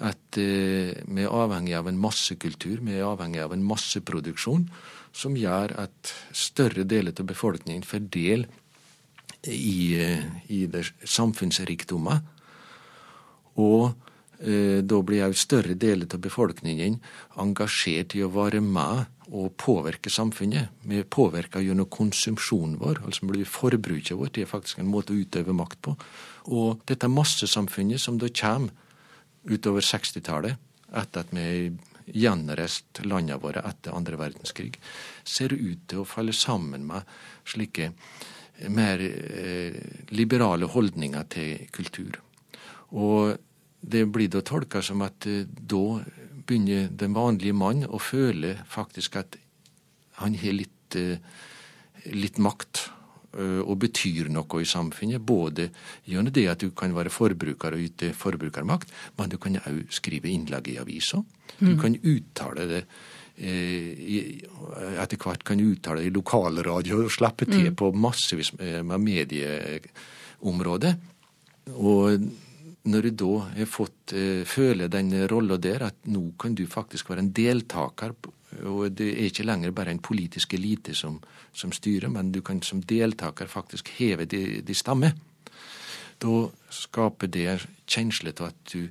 at 0.03 0.37
eh, 0.41 0.91
vi 1.07 1.23
er 1.23 1.31
avhengig 1.31 1.75
av 1.77 1.87
en 1.87 1.99
massekultur, 1.99 2.81
vi 2.83 2.97
er 2.97 3.07
avhengig 3.07 3.39
av 3.45 3.53
en 3.55 3.63
masseproduksjon 3.63 4.67
som 5.15 5.37
gjør 5.39 5.71
at 5.79 6.13
større 6.35 6.83
deler 6.83 7.15
av 7.15 7.29
befolkningen 7.29 7.85
får 7.87 8.09
del 8.11 8.45
i, 9.47 9.95
eh, 9.95 10.25
i 10.51 10.67
samfunnsrikdommer. 10.67 12.19
Og 13.63 13.93
eh, 14.41 14.83
da 14.83 15.01
blir 15.01 15.29
òg 15.29 15.37
større 15.39 15.77
deler 15.79 16.11
av 16.11 16.23
befolkningen 16.25 16.99
engasjert 17.39 18.17
i 18.19 18.25
å 18.25 18.33
være 18.35 18.59
med 18.59 19.05
og 19.31 19.55
påvirke 19.57 20.11
samfunnet. 20.13 20.69
Vi 20.85 20.99
er 21.01 21.07
påvirka 21.09 21.61
gjennom 21.63 21.89
konsumsjonen 21.89 22.77
vår, 22.81 23.01
altså 23.05 23.45
forbruket 23.49 24.17
vårt. 24.17 24.33
Det 24.33 24.43
er 24.43 24.51
faktisk 24.51 24.79
en 24.79 24.91
måte 24.91 25.13
å 25.13 25.17
utøve 25.17 25.53
makt 25.53 25.81
på. 25.81 25.95
Og 26.53 26.81
dette 26.85 27.09
massesamfunnet 27.09 28.01
som 28.01 28.19
da 28.21 28.29
kommer 28.29 28.71
utover 29.45 29.81
60-tallet, 29.81 30.57
etter 30.95 31.25
at 31.25 31.33
vi 31.33 31.73
gjenreist 32.13 33.01
landene 33.03 33.41
våre 33.41 33.63
etter 33.65 33.95
andre 33.97 34.17
verdenskrig, 34.19 34.77
ser 35.23 35.53
ut 35.53 35.87
til 35.89 36.03
å 36.03 36.07
falle 36.07 36.33
sammen 36.33 36.85
med 36.85 37.05
slike 37.49 37.91
mer 38.71 39.01
eh, 39.01 39.75
liberale 40.13 40.69
holdninger 40.71 41.25
til 41.33 41.65
kultur. 41.73 42.21
Og 42.95 43.35
det 43.81 44.05
blir 44.09 44.29
da 44.31 44.41
tolka 44.45 44.81
som 44.85 45.03
at 45.05 45.27
eh, 45.29 45.43
da 45.45 45.99
begynner 46.47 46.89
den 46.91 47.15
vanlige 47.15 47.55
mann 47.57 47.85
å 47.85 47.99
føle 48.01 48.55
faktisk 48.69 49.19
at 49.21 49.37
han 50.21 50.37
har 50.39 50.53
litt, 50.55 50.95
eh, 50.95 51.17
litt 52.13 52.37
makt 52.37 52.89
og 53.35 53.75
betyr 53.81 54.29
noe 54.31 54.61
i 54.63 54.63
samfunnet. 54.63 55.19
Både 55.19 55.65
gjennom 56.07 56.31
det 56.31 56.45
at 56.47 56.61
du 56.63 56.69
kan 56.71 56.93
være 56.95 57.11
forbruker 57.11 57.75
og 57.75 57.81
yte 57.83 58.13
forbrukermakt, 58.15 58.87
men 59.17 59.27
du 59.27 59.35
kan 59.35 59.57
òg 59.59 59.91
skrive 59.91 60.31
innlegg 60.31 60.69
i 60.71 60.77
avisa. 60.79 61.19
Du 61.59 61.73
mm. 61.73 61.79
kan 61.81 61.97
uttale 61.99 62.63
det 62.69 62.81
etter 63.35 65.19
hvert 65.19 65.43
kan 65.43 65.59
uttale 65.59 65.99
det 65.99 66.07
i 66.07 66.15
lokalradio 66.15 67.01
og 67.03 67.11
slippe 67.11 67.43
til 67.49 67.67
mm. 67.73 67.75
på 67.75 67.91
massevis 67.91 68.53
med 68.55 69.01
medieområder. 69.03 70.95
Og 71.75 72.29
når 72.85 73.07
du 73.07 73.11
da 73.17 73.35
har 73.55 73.69
fått 73.69 74.13
føle 74.45 74.87
den 74.93 75.11
rolla 75.31 75.57
der, 75.57 75.87
at 75.87 76.07
nå 76.11 76.35
kan 76.39 76.53
du 76.55 76.67
faktisk 76.69 77.09
være 77.09 77.23
en 77.23 77.31
deltaker, 77.33 78.13
og 78.63 78.91
det 78.93 79.07
er 79.11 79.29
ikke 79.29 79.45
lenger 79.47 79.73
bare 79.75 79.91
en 79.91 80.03
politisk 80.03 80.53
elite 80.53 80.93
som, 80.95 81.17
som 81.53 81.73
styrer, 81.73 82.11
men 82.13 82.31
du 82.31 82.41
kan 82.45 82.61
som 82.61 82.83
deltaker 82.85 83.49
faktisk 83.49 83.89
heve 83.97 84.27
de, 84.29 84.61
de 84.61 84.75
stemmer, 84.77 85.15
da 86.21 86.35
skaper 86.71 87.27
det 87.27 87.57
kjensle 87.87 88.31
til 88.35 88.51
at 88.51 88.61
du 88.71 88.85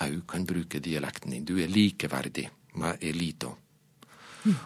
òg 0.00 0.22
kan 0.28 0.46
bruke 0.48 0.80
dialekten 0.80 1.34
din. 1.34 1.44
Du 1.44 1.58
er 1.60 1.68
likeverdig 1.68 2.48
med 2.80 3.02
elita. 3.04 3.50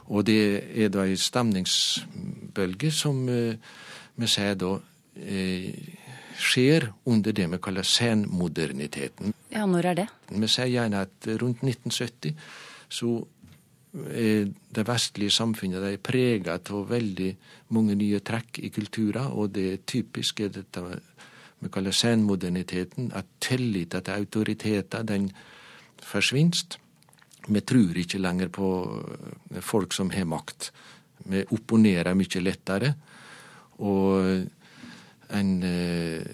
Og 0.07 0.23
det 0.27 0.38
er 0.79 0.92
da 0.94 1.03
ei 1.09 1.16
stemningsbølge 1.18 2.92
som 2.94 3.25
eh, 3.29 3.57
vi 4.14 4.29
sier 4.31 4.55
da 4.55 4.77
eh, 5.18 5.73
skjer 6.38 6.88
under 7.11 7.33
det 7.33 7.47
vi 7.53 7.61
kaller 7.62 7.87
senmoderniteten. 7.87 9.35
Ja, 9.55 9.66
når 9.66 9.90
er 9.90 10.01
det? 10.03 10.09
Vi 10.31 10.51
sier 10.51 10.73
gjerne 10.73 11.05
at 11.07 11.29
rundt 11.40 11.62
1970 11.62 12.35
så 12.92 13.14
er 14.11 14.49
det 14.75 14.87
vestlige 14.88 15.31
samfunnet 15.31 15.83
de 15.85 15.99
prega 16.03 16.57
av 16.59 16.88
veldig 16.90 17.31
mange 17.77 17.94
nye 17.99 18.18
trekk 18.27 18.59
i 18.66 18.70
kulturer, 18.75 19.31
og 19.31 19.53
det 19.55 19.85
typiske 19.87 20.49
er 20.49 20.55
dette 20.57 20.83
vi 21.64 21.70
kaller 21.73 21.94
senmoderniteten, 21.94 23.12
at 23.14 23.27
tilliten 23.40 24.03
til 24.03 24.18
autoriteter 24.18 25.07
den 25.07 25.31
forsvinner. 26.03 26.77
Vi 27.47 27.61
tror 27.61 27.97
ikke 28.01 28.20
lenger 28.20 28.51
på 28.53 28.68
folk 29.61 29.92
som 29.92 30.11
har 30.11 30.27
makt. 30.29 30.73
Vi 31.31 31.44
opponerer 31.55 32.16
mye 32.16 32.42
lettere. 32.42 32.94
Og 33.79 34.44
en 35.31 35.63
eh, 35.63 36.25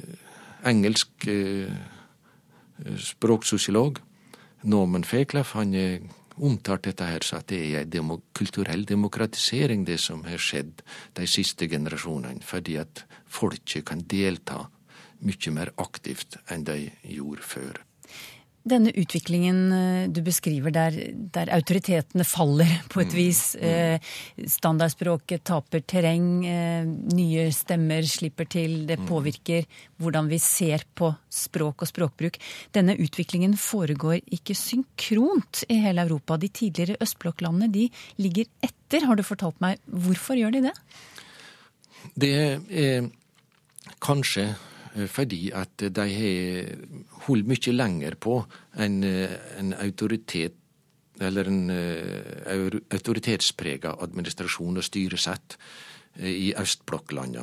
engelsk 0.67 1.27
eh, 1.29 1.73
språksosiolog, 2.97 4.01
Norman 4.63 5.05
Fairclough, 5.05 5.55
han 5.57 5.75
omtalt 6.41 6.87
dette 6.89 7.05
her 7.05 7.25
så 7.25 7.41
at 7.41 7.49
det 7.53 7.61
er 7.61 7.83
en 7.83 7.93
demo 7.93 8.19
kulturell 8.37 8.87
demokratisering, 8.89 9.85
det 9.87 9.99
som 10.01 10.25
har 10.25 10.41
skjedd 10.41 10.83
de 11.17 11.29
siste 11.29 11.69
generasjonene. 11.69 12.45
Fordi 12.45 12.77
at 12.81 13.05
folket 13.29 13.87
kan 13.89 14.05
delta 14.09 14.67
mye 15.21 15.53
mer 15.53 15.73
aktivt 15.81 16.39
enn 16.49 16.65
de 16.65 16.83
gjorde 17.05 17.45
før. 17.45 17.85
Denne 18.61 18.91
utviklingen 18.93 19.73
eh, 19.73 20.09
du 20.13 20.21
beskriver 20.21 20.73
der, 20.75 20.97
der 21.33 21.49
autoritetene 21.57 22.27
faller 22.29 22.69
på 22.93 23.01
et 23.01 23.15
mm. 23.15 23.17
vis, 23.17 23.41
eh, 23.57 23.97
standardspråket 24.37 25.47
taper 25.49 25.81
terreng, 25.89 26.27
eh, 26.45 26.85
nye 26.85 27.47
stemmer 27.57 28.05
slipper 28.05 28.51
til, 28.53 28.83
det 28.91 28.99
mm. 29.01 29.07
påvirker 29.09 29.65
hvordan 29.97 30.29
vi 30.29 30.37
ser 30.45 30.85
på 30.93 31.09
språk 31.33 31.87
og 31.87 31.89
språkbruk. 31.89 32.37
Denne 32.77 32.99
utviklingen 33.01 33.57
foregår 33.57 34.21
ikke 34.29 34.59
synkront 34.59 35.65
i 35.73 35.81
hele 35.81 36.05
Europa. 36.05 36.37
De 36.37 36.53
tidligere 36.53 37.01
østblokklandene 37.01 37.73
de 37.73 37.89
ligger 38.21 38.51
etter, 38.61 39.09
har 39.09 39.17
du 39.17 39.25
fortalt 39.25 39.57
meg. 39.65 39.81
Hvorfor 39.89 40.37
gjør 40.37 40.59
de 40.59 40.67
det? 40.69 40.77
Det 42.21 42.35
er 42.69 43.09
kanskje 44.05 44.51
fordi 44.91 45.51
at 45.55 45.85
de 45.95 46.07
har 46.15 46.71
holdt 47.27 47.49
mye 47.51 47.75
lenger 47.75 48.17
på 48.19 48.41
en, 48.83 49.05
eh, 49.05 49.37
en 49.59 49.75
autoritet 49.79 50.57
eller 51.21 51.45
en 51.51 51.71
uh, 51.71 52.77
autoritetsprega 52.97 53.91
administrasjon 54.01 54.81
og 54.81 54.85
styresett 54.87 55.59
i 56.25 56.55
østblokklandene. 56.57 57.43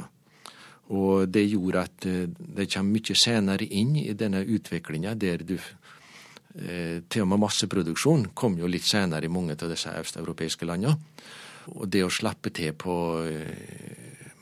Og 0.97 1.27
det 1.29 1.43
gjorde 1.45 1.83
at 1.85 2.07
de 2.07 2.65
kommer 2.65 2.95
mye 2.95 3.15
senere 3.19 3.67
inn 3.69 3.93
i 4.01 4.15
denne 4.17 4.41
utviklinga, 4.41 5.13
der 5.13 5.45
du 5.45 5.59
Til 6.57 7.21
og 7.21 7.27
med 7.27 7.37
masseproduksjon 7.37 8.31
kom 8.33 8.55
jo 8.57 8.65
litt 8.65 8.87
senere 8.87 9.25
i 9.25 9.29
mange 9.29 9.53
av 9.53 9.69
disse 9.69 9.91
østeuropeiske 9.93 10.65
landene. 10.65 10.97
Og 11.77 11.85
det 11.85 12.01
å 12.01 12.09
slippe 12.09 12.49
til 12.49 12.73
på 12.73 12.95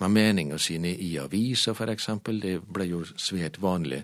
med 0.01 0.12
meningene 0.12 0.60
sine 0.60 0.91
i 0.91 1.15
aviser, 1.21 1.75
f.eks. 1.75 2.10
Det 2.41 2.58
ble 2.62 2.89
jo 2.89 3.03
svært 3.15 3.60
vanlig. 3.63 4.03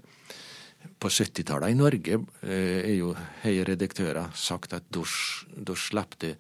På 1.02 1.10
70-tallet 1.10 1.74
i 1.74 1.78
Norge 1.78 2.18
eh, 2.42 2.80
er 2.82 2.96
jo 2.96 3.12
høye 3.44 3.66
redaktører 3.68 4.32
sagt 4.38 4.74
at 4.74 4.88
da 4.92 5.76
slapp 5.78 6.18
det 6.24 6.36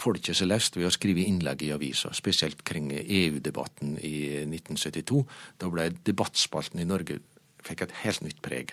folket 0.00 0.38
seg 0.38 0.48
løst 0.48 0.78
ved 0.78 0.88
å 0.88 0.92
skrive 0.94 1.24
innlegg 1.26 1.64
i 1.66 1.72
aviser, 1.74 2.14
spesielt 2.16 2.62
kring 2.66 2.90
EU-debatten 2.92 3.98
i 3.98 4.44
1972. 4.46 5.24
Da 5.60 5.70
ble 5.72 5.90
debattspalten 6.06 6.80
i 6.80 6.88
Norge 6.88 7.18
fikk 7.66 7.84
et 7.84 7.96
helt 8.04 8.22
nytt 8.24 8.40
preg. 8.44 8.72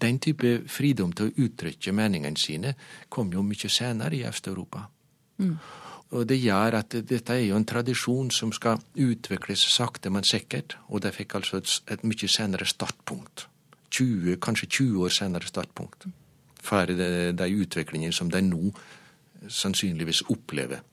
Den 0.00 0.20
type 0.22 0.60
fridom 0.70 1.14
til 1.16 1.30
å 1.30 1.46
uttrykke 1.46 1.94
meningene 1.96 2.38
sine 2.38 2.74
kom 3.08 3.32
jo 3.34 3.42
mye 3.46 3.70
senere 3.70 4.18
i 4.18 4.24
Øst-Europa. 4.28 4.86
Mm. 5.42 5.56
Og 6.14 6.28
det 6.30 6.38
gjør 6.38 6.76
at 6.78 6.94
dette 6.94 7.34
er 7.34 7.48
jo 7.48 7.56
en 7.58 7.66
tradisjon 7.66 8.30
som 8.30 8.52
skal 8.54 8.78
utvikles 8.94 9.64
sakte, 9.74 10.12
men 10.14 10.26
sikkert. 10.26 10.76
Og 10.88 11.02
de 11.02 11.10
fikk 11.14 11.34
altså 11.40 11.58
et, 11.58 11.72
et 11.90 12.04
mye 12.06 12.30
senere 12.30 12.68
startpunkt. 12.70 13.48
20, 13.94 14.38
kanskje 14.42 14.70
20 14.70 15.06
år 15.06 15.14
senere 15.14 15.50
startpunkt. 15.50 16.06
For 16.64 16.86
de, 16.86 17.48
utviklingene 17.64 18.14
som 18.14 18.30
de 18.30 18.40
nå 18.46 18.70
sannsynligvis 19.50 20.22
opplever. 20.32 20.84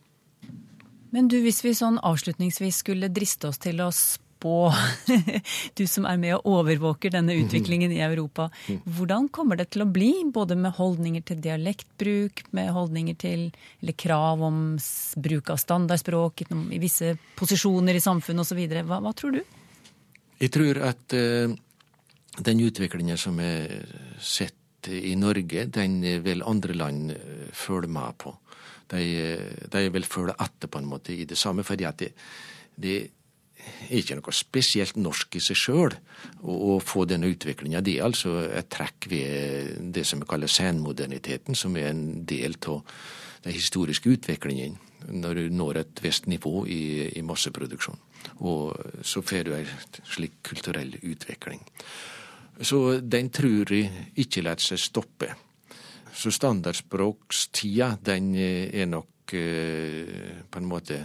Men 1.12 1.28
du, 1.28 1.38
hvis 1.44 1.62
vi 1.64 1.74
sånn 1.76 2.00
avslutningsvis 2.02 2.82
skulle 2.84 3.12
driste 3.12 3.52
oss 3.52 3.60
til 3.62 3.82
å 3.84 3.92
spå, 4.41 4.73
du 5.77 5.86
som 5.88 6.06
er 6.10 6.17
med 6.17 6.36
og 6.39 6.47
overvåker 6.49 7.13
denne 7.13 7.36
utviklingen 7.38 7.91
i 7.93 8.01
Europa. 8.01 8.49
Hvordan 8.86 9.30
kommer 9.30 9.60
det 9.60 9.69
til 9.75 9.86
å 9.86 9.89
bli, 9.89 10.12
både 10.34 10.58
med 10.58 10.73
holdninger 10.80 11.21
til 11.27 11.41
dialektbruk, 11.43 12.45
med 12.58 12.71
holdninger 12.73 13.17
til 13.21 13.49
eller 13.82 13.97
krav 13.97 14.41
om 14.43 14.62
bruk 15.21 15.51
av 15.54 15.62
standardspråk 15.62 16.45
i 16.49 16.80
visse 16.82 17.13
posisjoner 17.38 17.97
i 17.97 18.04
samfunnet 18.04 18.45
osv. 18.45 18.63
Hva, 18.82 19.01
hva 19.04 19.13
tror 19.17 19.38
du? 19.38 19.41
Jeg 20.41 20.54
tror 20.56 20.82
at 20.89 21.13
uh, 21.13 21.54
den 22.41 22.65
utviklingen 22.65 23.19
som 23.19 23.38
er 23.43 23.86
sett 24.17 24.89
i 24.89 25.13
Norge, 25.19 25.67
den 25.69 25.99
vil 26.25 26.41
andre 26.41 26.73
land 26.73 27.12
eh, 27.13 27.49
følge 27.54 27.91
med 27.93 28.15
på. 28.17 28.32
De, 28.89 29.04
de 29.69 29.84
vil 29.93 30.08
følge 30.10 30.34
etter 30.41 30.71
på 30.71 30.80
en 30.82 30.88
måte 30.89 31.13
i 31.13 31.27
det 31.30 31.38
samme, 31.38 31.62
fordi 31.62 31.86
at 31.86 32.01
det, 32.01 32.10
det 32.82 32.95
er 33.88 33.97
ikke 34.00 34.17
noe 34.19 34.34
spesielt 34.36 34.97
norsk 35.00 35.36
i 35.38 35.41
seg 35.43 35.60
sjøl 35.60 35.95
å, 36.41 36.78
få 36.84 37.06
denne 37.10 37.30
utviklinga. 37.32 37.82
Det 37.84 37.97
er 37.97 38.08
altså 38.08 38.38
et 38.47 38.69
trekk 38.71 39.10
ved 39.12 39.91
det 39.95 40.06
som 40.08 40.21
vi 40.21 40.30
kaller 40.30 40.52
senmoderniteten, 40.52 41.58
som 41.58 41.76
er 41.78 41.91
en 41.91 42.24
del 42.28 42.58
av 42.71 42.86
den 43.43 43.56
historiske 43.58 44.10
utviklingen 44.13 44.78
når 45.10 45.39
du 45.39 45.43
når 45.58 45.82
et 45.82 46.02
visst 46.04 46.28
nivå 46.30 46.65
i, 46.69 47.10
i 47.17 47.24
masseproduksjon. 47.26 48.00
Og 48.45 48.76
så 49.02 49.24
får 49.26 49.47
du 49.47 49.56
en 49.58 49.71
slik 50.06 50.41
kulturell 50.45 50.93
utvikling. 51.02 51.63
Så 52.62 53.00
den 53.02 53.32
tror 53.34 53.74
jeg 53.74 54.12
ikke 54.21 54.43
lar 54.45 54.62
seg 54.62 54.78
stoppe. 54.82 55.32
Så 56.13 56.30
standardspråkstida, 56.36 57.95
den 58.06 58.36
er 58.36 58.86
nok 58.91 59.34
eh, 59.34 60.43
på 60.52 60.62
en 60.62 60.69
måte 60.69 61.00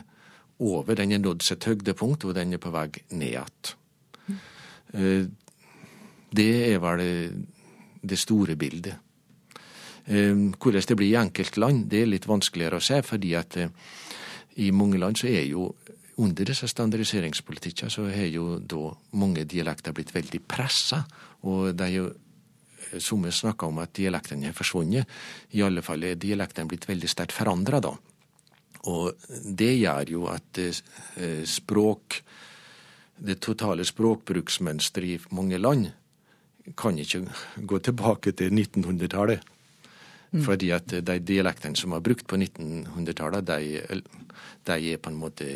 over. 0.58 0.94
Den 0.94 1.12
har 1.12 1.22
nådd 1.22 1.42
sitt 1.44 1.64
høydepunkt, 1.64 2.24
og 2.24 2.34
den 2.36 2.54
er 2.56 2.62
på 2.62 2.72
vei 2.74 2.88
ned 3.10 3.28
igjen. 3.28 3.74
Eh, 4.94 5.26
det 6.36 6.52
er 6.72 6.80
vel 6.82 7.02
det 8.06 8.18
store 8.18 8.56
bildet. 8.56 8.96
Eh, 10.06 10.34
hvordan 10.56 10.88
det 10.88 10.96
blir 10.96 11.12
i 11.12 11.20
enkeltland, 11.20 11.88
det 11.90 12.02
er 12.02 12.12
litt 12.12 12.28
vanskeligere 12.28 12.78
å 12.78 12.84
se, 12.84 13.02
fordi 13.02 13.34
at 13.34 13.56
eh, 13.56 13.72
i 14.62 14.70
mange 14.72 14.98
land 14.98 15.18
så 15.18 15.28
er 15.28 15.44
jo 15.50 15.70
under 16.16 16.48
disse 16.48 16.68
standardiseringspolitikkene 16.68 17.92
så 17.92 18.06
har 18.08 18.30
jo 18.32 18.58
da 18.58 18.88
mange 19.20 19.44
dialekter 19.44 19.92
blitt 19.92 20.14
veldig 20.14 20.40
pressa, 20.48 21.02
og 21.44 21.74
det 21.76 21.90
er 21.90 21.92
jo 21.98 22.06
som 23.02 23.24
vi 23.26 23.32
snakker 23.34 23.66
om 23.66 23.80
at 23.82 23.92
dialektene 23.98 24.46
har 24.46 24.54
forsvunnet. 24.56 25.08
I 25.58 25.64
alle 25.66 25.82
fall 25.82 26.04
er 26.06 26.20
dialektene 26.20 26.70
blitt 26.70 26.86
veldig 26.88 27.10
sterkt 27.10 27.34
forandra, 27.34 27.80
da. 27.82 27.92
Og 28.86 29.28
det 29.58 29.72
gjør 29.80 30.12
jo 30.14 30.26
at 30.30 30.60
eh, 30.62 31.42
språk 31.46 32.20
Det 33.16 33.38
totale 33.40 33.84
språkbruksmønsteret 33.84 35.08
i 35.08 35.34
mange 35.34 35.56
land 35.56 35.86
kan 36.76 36.98
ikke 36.98 37.22
gå 37.56 37.78
tilbake 37.78 38.32
til 38.36 38.50
1900-tallet. 38.52 39.40
Mm. 40.32 40.42
Fordi 40.44 40.68
at 40.74 40.92
de 41.00 41.14
dialektene 41.22 41.78
som 41.78 41.94
var 41.94 42.02
brukt 42.04 42.26
på 42.28 42.36
1900-tallet, 42.36 43.46
de, 43.46 44.02
de, 44.66 44.76
er 44.92 45.00
på 45.00 45.12
en 45.12 45.16
måte 45.16 45.46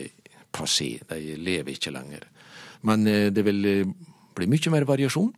passé. 0.48 1.02
De 1.10 1.36
lever 1.36 1.74
ikke 1.74 1.92
lenger. 1.92 2.24
Men 2.88 3.04
eh, 3.06 3.28
det 3.28 3.44
vil 3.44 3.60
eh, 3.68 3.92
bli 4.38 4.48
mye 4.48 4.72
mer 4.72 4.88
variasjon. 4.88 5.34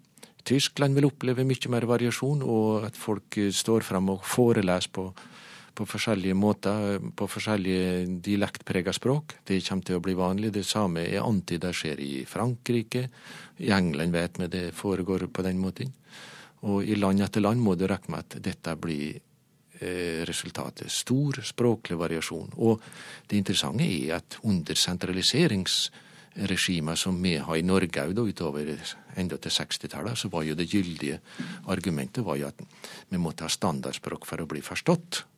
Tyskland 0.47 0.95
vil 0.95 1.09
oppleve 1.11 1.43
mye 1.49 1.75
mer 1.75 1.89
variasjon, 1.91 2.43
og 2.47 2.87
at 2.87 2.99
folk 2.99 3.41
står 3.51 3.83
fram 3.87 4.15
og 4.15 4.23
foreleser 4.27 4.95
på 4.95 5.11
på 5.75 5.87
forskjellige 5.89 6.35
måter, 6.37 6.99
på 7.17 7.27
forskjellige 7.31 8.07
dialektprega 8.25 8.93
språk. 8.93 9.35
Det 9.47 9.67
kommer 9.67 9.85
til 9.89 9.97
å 9.99 10.05
bli 10.05 10.15
vanlig. 10.19 10.53
Det 10.53 10.65
samme 10.67 11.01
er 11.07 11.25
antyda 11.25 11.73
skjer 11.75 12.01
i 12.03 12.25
Frankrike. 12.29 13.09
I 13.63 13.71
England 13.73 14.13
vet 14.13 14.39
vi 14.41 14.47
det 14.53 14.75
foregår 14.77 15.27
på 15.33 15.43
den 15.47 15.59
måten. 15.63 15.93
Og 16.69 16.85
i 16.87 16.95
land 16.99 17.21
etter 17.25 17.41
land 17.43 17.61
må 17.63 17.75
du 17.75 17.87
regne 17.91 18.11
med 18.15 18.21
at 18.23 18.37
dette 18.45 18.77
blir 18.79 19.17
eh, 19.17 20.25
resultatet. 20.29 20.93
Stor 20.93 21.33
språklig 21.43 21.99
variasjon. 21.99 22.51
Og 22.63 22.81
det 23.27 23.37
interessante 23.41 23.85
er 23.89 24.15
at 24.21 24.39
under 24.47 24.75
sentraliseringsregimet 24.79 26.99
som 26.99 27.23
vi 27.23 27.37
har 27.43 27.57
i 27.59 27.63
Norge 27.67 28.07
òg, 28.07 28.29
utover 28.29 28.79
enda 29.19 29.37
til 29.37 29.51
60-tallet, 29.59 30.19
så 30.19 30.29
var 30.31 30.43
jo 30.47 30.55
det 30.55 30.71
gyldige 30.71 31.21
argumentet 31.73 32.25
var 32.25 32.37
jo 32.39 32.47
at 32.53 32.61
vi 33.09 33.19
måtte 33.19 33.45
ha 33.49 33.51
standardspråk 33.51 34.27
for 34.29 34.41
å 34.41 34.49
bli 34.49 34.61
forstått. 34.63 35.32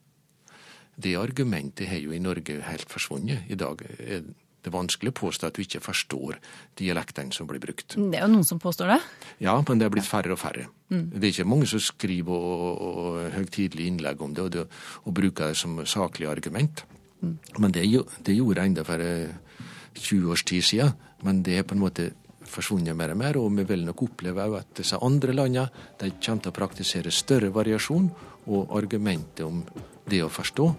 Det 0.95 1.15
argumentet 1.19 1.89
har 1.91 1.99
jo 1.99 2.15
i 2.15 2.23
Norge 2.23 2.61
helt 2.69 2.91
forsvunnet. 2.91 3.49
I 3.51 3.57
dag 3.59 3.81
er 3.99 4.23
det 4.65 4.73
vanskelig 4.73 5.13
å 5.13 5.17
påstå 5.19 5.49
at 5.49 5.57
du 5.57 5.61
ikke 5.63 5.83
forstår 5.83 6.39
dialektene 6.79 7.35
som 7.35 7.47
blir 7.49 7.61
brukt. 7.61 7.97
Det 7.97 8.17
er 8.17 8.25
jo 8.25 8.31
noen 8.33 8.47
som 8.47 8.61
påstår 8.61 8.95
det? 8.95 8.99
Ja, 9.45 9.55
men 9.61 9.81
det 9.81 9.87
er 9.87 9.93
blitt 9.93 10.07
færre 10.07 10.33
og 10.33 10.41
færre. 10.41 10.67
Mm. 10.89 11.07
Det 11.13 11.21
er 11.21 11.33
ikke 11.33 11.49
mange 11.51 11.69
som 11.69 11.83
skriver 11.83 12.33
og, 12.33 12.81
og 12.89 13.21
høytidelige 13.35 13.93
innlegg 13.93 14.21
om 14.25 14.35
det 14.35 14.45
og, 14.45 14.51
det, 14.55 14.67
og, 15.03 15.15
bruker 15.15 15.53
det 15.53 15.59
som 15.61 15.77
saklig 15.85 16.29
argument. 16.31 16.85
Mm. 17.21 17.37
Men 17.59 17.75
det, 17.75 17.85
det, 18.25 18.37
gjorde 18.37 18.61
jeg 18.61 18.73
enda 18.73 18.85
for 18.87 19.05
20 19.05 20.15
eh, 20.15 20.29
års 20.33 20.45
tid 20.47 20.69
siden. 20.71 20.95
Men 21.25 21.43
det 21.45 21.59
er 21.59 21.67
på 21.67 21.77
en 21.77 21.83
måte 21.85 22.11
forsvunnet 22.45 22.97
mer 22.97 23.13
og 23.13 23.19
mer, 23.19 23.37
og 23.41 23.53
vi 23.57 23.65
vil 23.67 23.85
nok 23.85 24.03
oppleve 24.05 24.45
at 24.59 24.75
disse 24.77 24.97
andre 25.01 25.33
landene 25.33 25.65
de 25.99 26.11
kommer 26.19 26.43
til 26.43 26.53
å 26.53 26.55
praktisere 26.59 27.13
større 27.13 27.49
variasjon, 27.53 28.09
og 28.47 28.75
argumentet 28.77 29.45
om 29.45 29.63
det 30.09 30.21
å 30.25 30.31
forstå, 30.31 30.69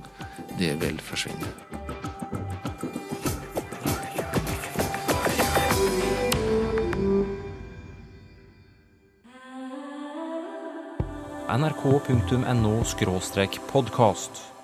det 0.58 0.74
vil 0.82 1.00
forsvinne. 1.02 1.54
nrk.no 11.56 12.74
podkast. 13.70 14.55